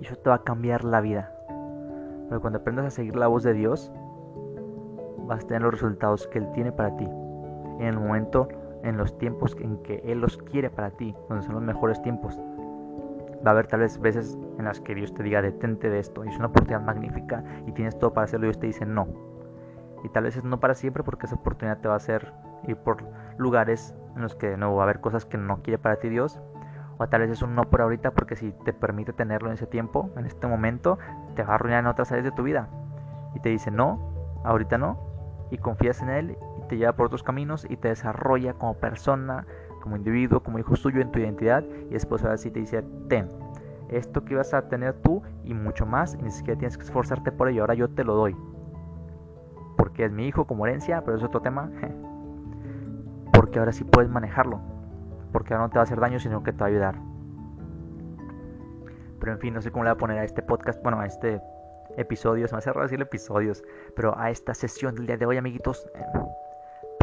[0.00, 1.32] Y eso te va a cambiar la vida.
[2.28, 3.92] Porque cuando aprendas a seguir la voz de Dios,
[5.26, 7.08] vas a tener los resultados que Él tiene para ti
[7.78, 8.48] en el momento,
[8.82, 12.38] en los tiempos en que Él los quiere para ti, donde son los mejores tiempos.
[13.44, 16.24] Va a haber tal vez veces en las que Dios te diga detente de esto,
[16.24, 19.06] y es una oportunidad magnífica y tienes todo para hacerlo y Dios te dice no.
[20.04, 22.32] Y tal vez es no para siempre porque esa oportunidad te va a hacer
[22.66, 23.02] ir por
[23.38, 26.40] lugares en los que no va a haber cosas que no quiere para ti Dios.
[26.98, 29.66] O tal vez es un no por ahorita porque si te permite tenerlo en ese
[29.66, 30.98] tiempo, en este momento,
[31.34, 32.68] te va a arruinar en otras áreas de tu vida.
[33.34, 34.00] Y te dice no,
[34.44, 34.98] ahorita no,
[35.50, 39.46] y confías en Él te lleva por otros caminos y te desarrolla como persona,
[39.82, 43.28] como individuo, como hijo suyo en tu identidad y después ahora sí te dice, ten,
[43.88, 47.32] esto que ibas a tener tú y mucho más, y ni siquiera tienes que esforzarte
[47.32, 48.36] por ello, ahora yo te lo doy.
[49.76, 51.70] Porque es mi hijo como herencia, pero es otro tema.
[53.32, 54.60] Porque ahora sí puedes manejarlo.
[55.32, 56.98] Porque ahora no te va a hacer daño, sino que te va a ayudar.
[59.20, 61.06] Pero en fin, no sé cómo le voy a poner a este podcast, bueno, a
[61.06, 61.40] este
[61.96, 63.62] episodio, se me hace raro decirle episodios,
[63.94, 65.88] pero a esta sesión del día de hoy, amiguitos.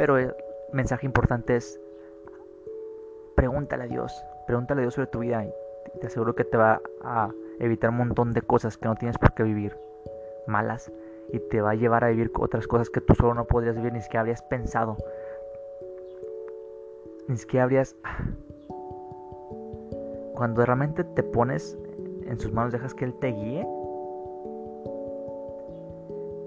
[0.04, 0.36] Pero el
[0.74, 1.80] mensaje importante es,
[3.36, 4.12] pregúntale a Dios,
[4.46, 7.30] pregúntale a Dios sobre tu vida y te aseguro que te va a
[7.60, 9.78] evitar un montón de cosas que no tienes por qué vivir,
[10.46, 10.92] malas,
[11.32, 13.94] y te va a llevar a vivir otras cosas que tú solo no podrías vivir,
[13.94, 14.98] ni siquiera habrías pensado,
[17.30, 17.96] ni siquiera habrías...
[20.36, 21.78] Cuando realmente te pones
[22.26, 23.66] en sus manos, dejas que Él te guíe,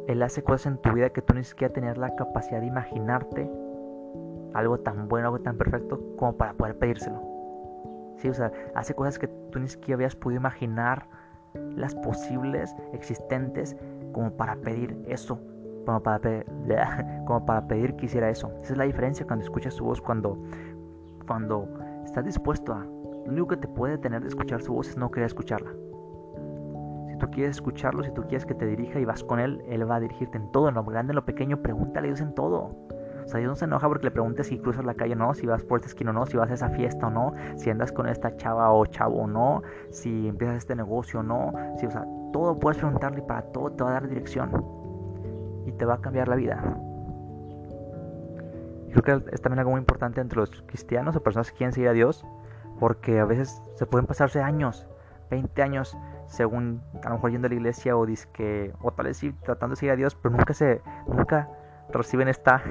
[0.07, 3.51] Él hace cosas en tu vida que tú ni siquiera tenías la capacidad de imaginarte
[4.55, 7.21] algo tan bueno, algo tan perfecto como para poder pedírselo.
[8.17, 11.07] Sí, o sea, hace cosas que tú ni siquiera habías podido imaginar
[11.75, 13.77] las posibles existentes
[14.13, 15.39] como para pedir eso,
[15.85, 18.51] como para, pedir, que hiciera eso.
[18.63, 20.39] Esa es la diferencia cuando escuchas su voz, cuando,
[21.27, 21.69] cuando
[22.05, 22.85] estás dispuesto a...
[22.85, 25.71] Lo único que te puede tener de escuchar su voz es no querer escucharla.
[27.19, 29.97] Tú quieres escucharlo, si tú quieres que te dirija y vas con él, él va
[29.97, 32.75] a dirigirte en todo, en lo grande, en lo pequeño, pregúntale a Dios en todo.
[33.27, 35.35] O sea, Dios no se enoja porque le preguntes si cruzas la calle o no,
[35.35, 37.71] si vas por esta esquina o no, si vas a esa fiesta o no, si
[37.71, 41.53] andas con esta chava o chavo o no, si empiezas este negocio o no.
[41.77, 44.65] Si, o sea, todo puedes preguntarle y para todo te va a dar dirección.
[45.67, 46.63] Y te va a cambiar la vida.
[48.93, 51.89] creo que es también algo muy importante entre los cristianos o personas que quieren seguir
[51.89, 52.25] a Dios,
[52.79, 54.87] porque a veces se pueden pasarse años,
[55.31, 55.97] 20 años,
[56.29, 59.75] según a lo mejor yendo a la iglesia o disque, o tal vez sí tratando
[59.75, 61.49] de seguir a Dios, pero nunca se, nunca
[61.91, 62.63] reciben esta,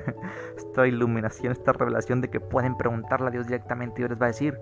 [0.56, 4.26] esta iluminación, esta revelación de que pueden preguntarle a Dios directamente y Dios les va
[4.26, 4.58] a decir.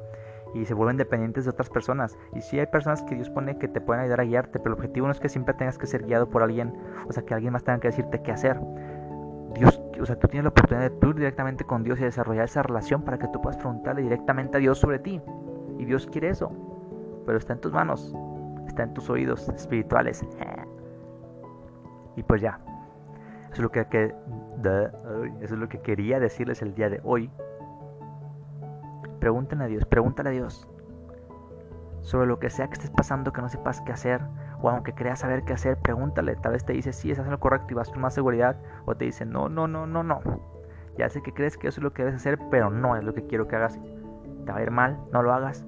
[0.54, 2.16] Y se vuelven dependientes de otras personas.
[2.34, 4.78] Y si hay personas que Dios pone que te pueden ayudar a guiarte, pero el
[4.78, 6.74] objetivo no es que siempre tengas que ser guiado por alguien,
[7.06, 8.58] o sea, que alguien más tenga que decirte qué hacer.
[9.54, 12.62] Dios, o sea, tú tienes la oportunidad de ir directamente con Dios y desarrollar esa
[12.62, 15.20] relación para que tú puedas preguntarle directamente a Dios sobre ti.
[15.78, 16.50] Y Dios quiere eso.
[17.26, 18.14] Pero está en tus manos,
[18.68, 20.24] está en tus oídos espirituales.
[22.16, 22.58] Y pues ya,
[23.44, 23.80] eso es lo que,
[25.40, 27.30] eso es lo que quería decirles el día de hoy.
[29.20, 30.68] Pregúntenle a Dios, pregúntale a Dios
[32.02, 34.22] sobre lo que sea que estés pasando que no sepas qué hacer
[34.62, 36.36] o aunque creas saber qué hacer, pregúntale.
[36.36, 38.56] Tal vez te dice sí, estás en lo correcto y vas con más seguridad
[38.86, 40.20] o te dice no, no, no, no, no.
[40.96, 43.14] Ya sé que crees que eso es lo que debes hacer, pero no es lo
[43.14, 43.78] que quiero que hagas.
[44.44, 45.64] Te va a ir mal, no lo hagas.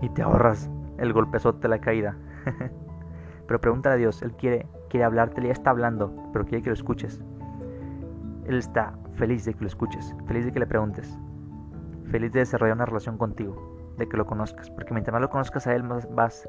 [0.00, 2.16] Y te ahorras el golpezote la caída.
[3.46, 6.74] pero pregúntale a Dios, Él quiere quiere hablarte, ya está hablando, pero quiere que lo
[6.74, 7.20] escuches.
[8.46, 11.18] Él está feliz de que lo escuches, feliz de que le preguntes,
[12.10, 15.66] feliz de desarrollar una relación contigo, de que lo conozcas, porque mientras más lo conozcas
[15.66, 16.48] a Él, más vas,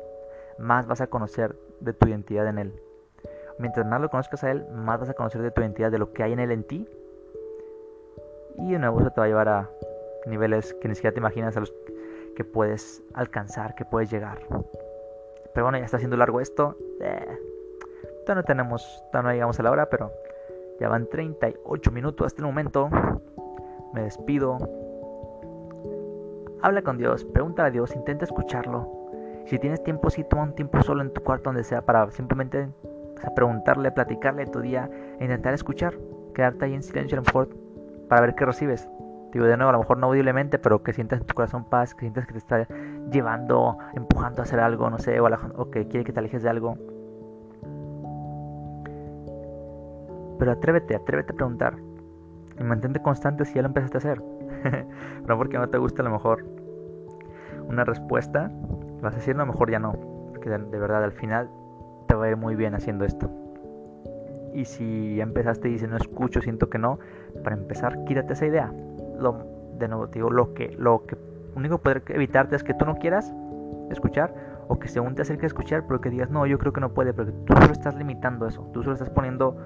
[0.60, 2.82] más vas a conocer de tu identidad en Él.
[3.60, 6.14] Mientras más lo conozcas a Él, más vas a conocer de tu identidad, de lo
[6.14, 6.88] que hay en Él en ti.
[8.60, 9.70] Y de nuevo te va a llevar a
[10.28, 11.74] niveles que ni siquiera te imaginas a los
[12.38, 14.38] que puedes alcanzar, que puedes llegar.
[15.56, 16.78] Pero bueno, ya está haciendo largo esto.
[17.02, 17.40] Eh,
[18.28, 20.12] no tenemos, no llegamos a la hora, pero
[20.80, 22.92] ya van 38 minutos hasta el momento.
[23.92, 24.60] Me despido.
[26.62, 28.88] Habla con Dios, pregúntale a Dios, intenta escucharlo.
[29.48, 32.70] Si tienes tiempo, sí, toma un tiempo solo en tu cuarto, donde sea, para simplemente
[33.36, 35.96] preguntarle, platicarle tu día e intentar escuchar.
[36.36, 37.50] Quedarte ahí en silencio, a lo mejor,
[38.08, 38.88] para ver qué recibes.
[39.34, 41.94] Digo, de nuevo, a lo mejor no audiblemente, pero que sientas en tu corazón paz,
[41.94, 42.68] que sientas que te está
[43.12, 46.50] llevando, empujando a hacer algo, no sé, o, o que quiere que te alejes de
[46.50, 46.78] algo.
[50.40, 51.76] Pero atrévete, atrévete a preguntar.
[52.60, 54.22] Y mantente constante si ya lo empezaste a hacer.
[55.28, 56.46] no porque no te guste a lo mejor
[57.68, 58.50] una respuesta,
[59.02, 59.94] vas a decir no, mejor ya no.
[60.30, 61.50] Porque de, verdad al final
[62.08, 63.30] te va a ir muy bien haciendo esto.
[64.54, 67.00] Y si ya empezaste y dices no escucho, siento que no,
[67.44, 68.74] para empezar, quítate esa idea.
[69.20, 69.46] Lo,
[69.78, 71.18] de nuevo te digo, lo que, lo que
[71.56, 73.34] único poder evitarte es que tú no quieras
[73.90, 74.34] escuchar
[74.68, 76.94] o que según te acerques a escuchar, pero que digas, no, yo creo que no
[76.94, 79.58] puede, porque tú solo estás limitando eso, tú solo estás poniendo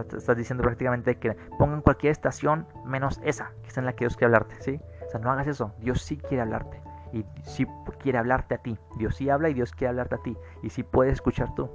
[0.00, 4.16] estás diciendo prácticamente que pongan cualquier estación menos esa, que es en la que Dios
[4.16, 4.80] quiere hablarte, ¿sí?
[5.06, 5.72] O sea, no hagas eso.
[5.78, 6.80] Dios sí quiere hablarte.
[7.12, 7.66] Y sí
[7.98, 8.76] quiere hablarte a ti.
[8.98, 10.36] Dios sí habla y Dios quiere hablarte a ti.
[10.62, 11.70] Y sí puedes escuchar tú.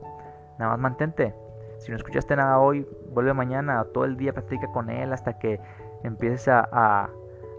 [0.58, 1.34] Nada más mantente.
[1.78, 3.86] Si no escuchaste nada hoy, vuelve mañana.
[3.94, 5.62] Todo el día practica con Él hasta que
[6.04, 7.10] empieces a,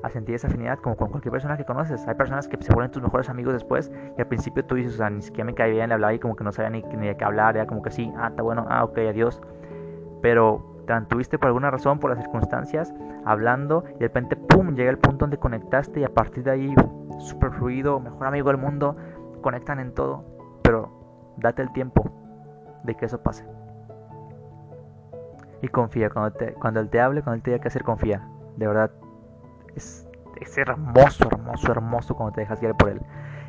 [0.09, 2.09] sentir esa afinidad como con cualquier persona que conoces.
[2.09, 4.97] Hay personas que se vuelven tus mejores amigos después y al principio tú dices, o
[4.97, 7.17] sea, ni siquiera me caía bien, le y como que no sabía ni, ni de
[7.17, 9.41] qué hablar, era como que sí, ah, está bueno, ah, ok, adiós
[10.21, 12.93] pero te mantuviste por alguna razón, por las circunstancias,
[13.25, 16.75] hablando y de repente, ¡pum!, llega el punto donde conectaste y a partir de ahí,
[17.19, 18.97] súper fluido, mejor amigo del mundo,
[19.41, 20.25] conectan en todo,
[20.63, 20.91] pero
[21.37, 22.11] date el tiempo
[22.85, 23.45] de que eso pase.
[25.63, 28.27] Y confía, cuando, te, cuando él te hable, cuando él te diga que hacer, confía.
[28.57, 28.91] De verdad,
[29.75, 30.09] es,
[30.41, 33.01] es hermoso, hermoso, hermoso cuando te dejas guiar por él.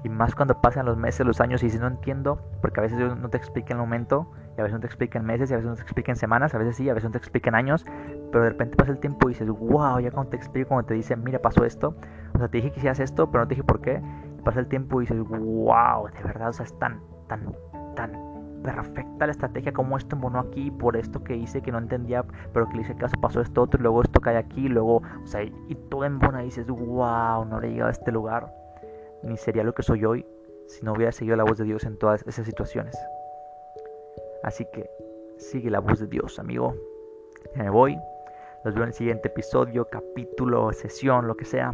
[0.04, 3.00] Y más cuando pasan los meses, los años y si no entiendo, porque a veces
[3.18, 5.54] no te explica en el momento, y a veces no te explica en meses, y
[5.54, 7.50] a veces no te explica en semanas, a veces sí, a veces no te explica
[7.50, 7.86] en años,
[8.32, 10.96] pero de repente pasa el tiempo y dices, wow, ya cuando te explico, cuando te
[10.96, 11.96] dice, mira, pasó esto,
[12.34, 14.02] o sea, te dije que hicieras esto, pero no te dije por qué,
[14.40, 17.54] y pasa el tiempo y dices, wow, de verdad, o sea, es tan, tan
[18.64, 22.68] perfecta la estrategia, como esto embonó aquí, por esto que hice que no entendía, pero
[22.68, 25.28] que le hice caso, pasó esto otro, y luego esto cae aquí, y luego, o
[25.28, 28.62] sea, y todo embona y dices, wow, no le he llegado a este lugar
[29.24, 30.26] ni sería lo que soy hoy
[30.68, 32.98] si no hubiera seguido la voz de Dios en todas esas situaciones.
[34.44, 34.90] Así que
[35.38, 36.76] sigue la voz de Dios, amigo.
[37.56, 37.98] Ya me voy.
[38.64, 41.72] Los veo en el siguiente episodio, capítulo, sesión, lo que sea.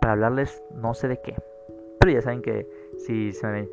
[0.00, 1.34] Para hablarles no sé de qué.
[1.98, 2.68] Pero ya saben que
[2.98, 3.68] si se me,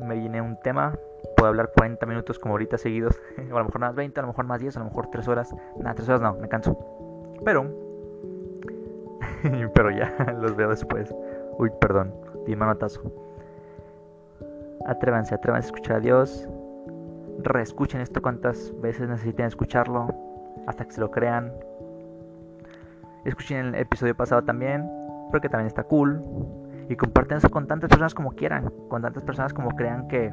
[0.00, 0.98] me viene un tema,
[1.36, 3.18] puedo hablar 40 minutos como ahorita seguidos.
[3.52, 5.28] o a lo mejor más 20, a lo mejor más 10, a lo mejor 3
[5.28, 5.54] horas.
[5.78, 6.78] Nada, 3 horas no, me canso.
[7.44, 7.90] Pero...
[9.74, 11.14] pero ya, los veo después.
[11.58, 12.14] Uy, perdón,
[12.46, 13.00] di manotazo.
[14.86, 16.48] Atrévanse, atrévanse a escuchar a Dios.
[17.38, 20.08] Reescuchen esto cuantas veces necesiten escucharlo.
[20.66, 21.52] Hasta que se lo crean.
[23.24, 24.88] Escuchen el episodio pasado también.
[25.30, 26.22] Porque también está cool.
[26.90, 28.72] Y comparten eso con tantas personas como quieran.
[28.88, 30.32] Con tantas personas como crean que,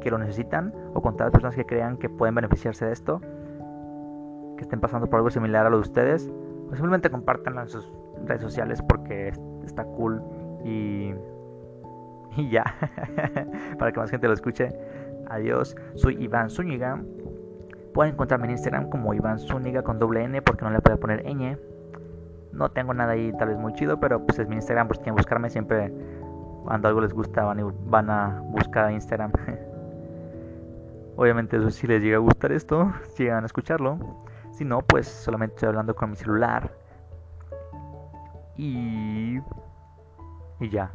[0.00, 0.72] que lo necesitan.
[0.94, 3.20] O con tantas personas que crean que pueden beneficiarse de esto.
[4.56, 6.30] Que estén pasando por algo similar a lo de ustedes.
[6.70, 7.92] O simplemente compártanlo en sus
[8.24, 9.32] redes sociales porque
[9.64, 10.22] está cool
[10.64, 11.14] y,
[12.36, 12.64] y ya,
[13.78, 14.68] para que más gente lo escuche.
[15.28, 17.02] Adiós, soy Iván Zúñiga.
[17.92, 21.24] Pueden encontrarme en Instagram como Iván Zúñiga con doble N porque no le puedo poner
[21.24, 21.58] ñ.
[22.58, 25.02] No tengo nada ahí tal vez muy chido, pero pues es mi Instagram, por si
[25.02, 25.92] quieren buscarme siempre
[26.64, 29.32] cuando algo les gusta van, van a buscar Instagram.
[31.16, 33.98] Obviamente eso si les llega a gustar esto, si llegan a escucharlo.
[34.50, 36.70] Si no, pues solamente estoy hablando con mi celular.
[38.56, 39.38] Y
[40.60, 40.90] y ya.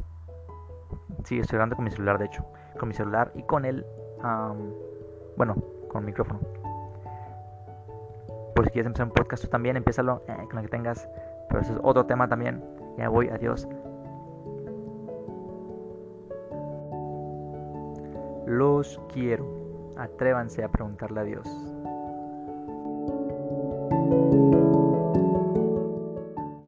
[1.24, 2.44] Sí, estoy hablando con mi celular, de hecho.
[2.78, 3.84] Con mi celular y con el...
[5.36, 5.54] bueno,
[5.88, 6.40] con el micrófono.
[8.54, 11.08] Por si quieres empezar un podcast tú también, empiézalo eh, con lo que tengas.
[11.48, 12.62] Pero eso es otro tema también.
[12.98, 13.68] Ya voy, adiós.
[18.46, 19.46] Los quiero.
[19.96, 21.63] Atrévanse a preguntarle a Dios.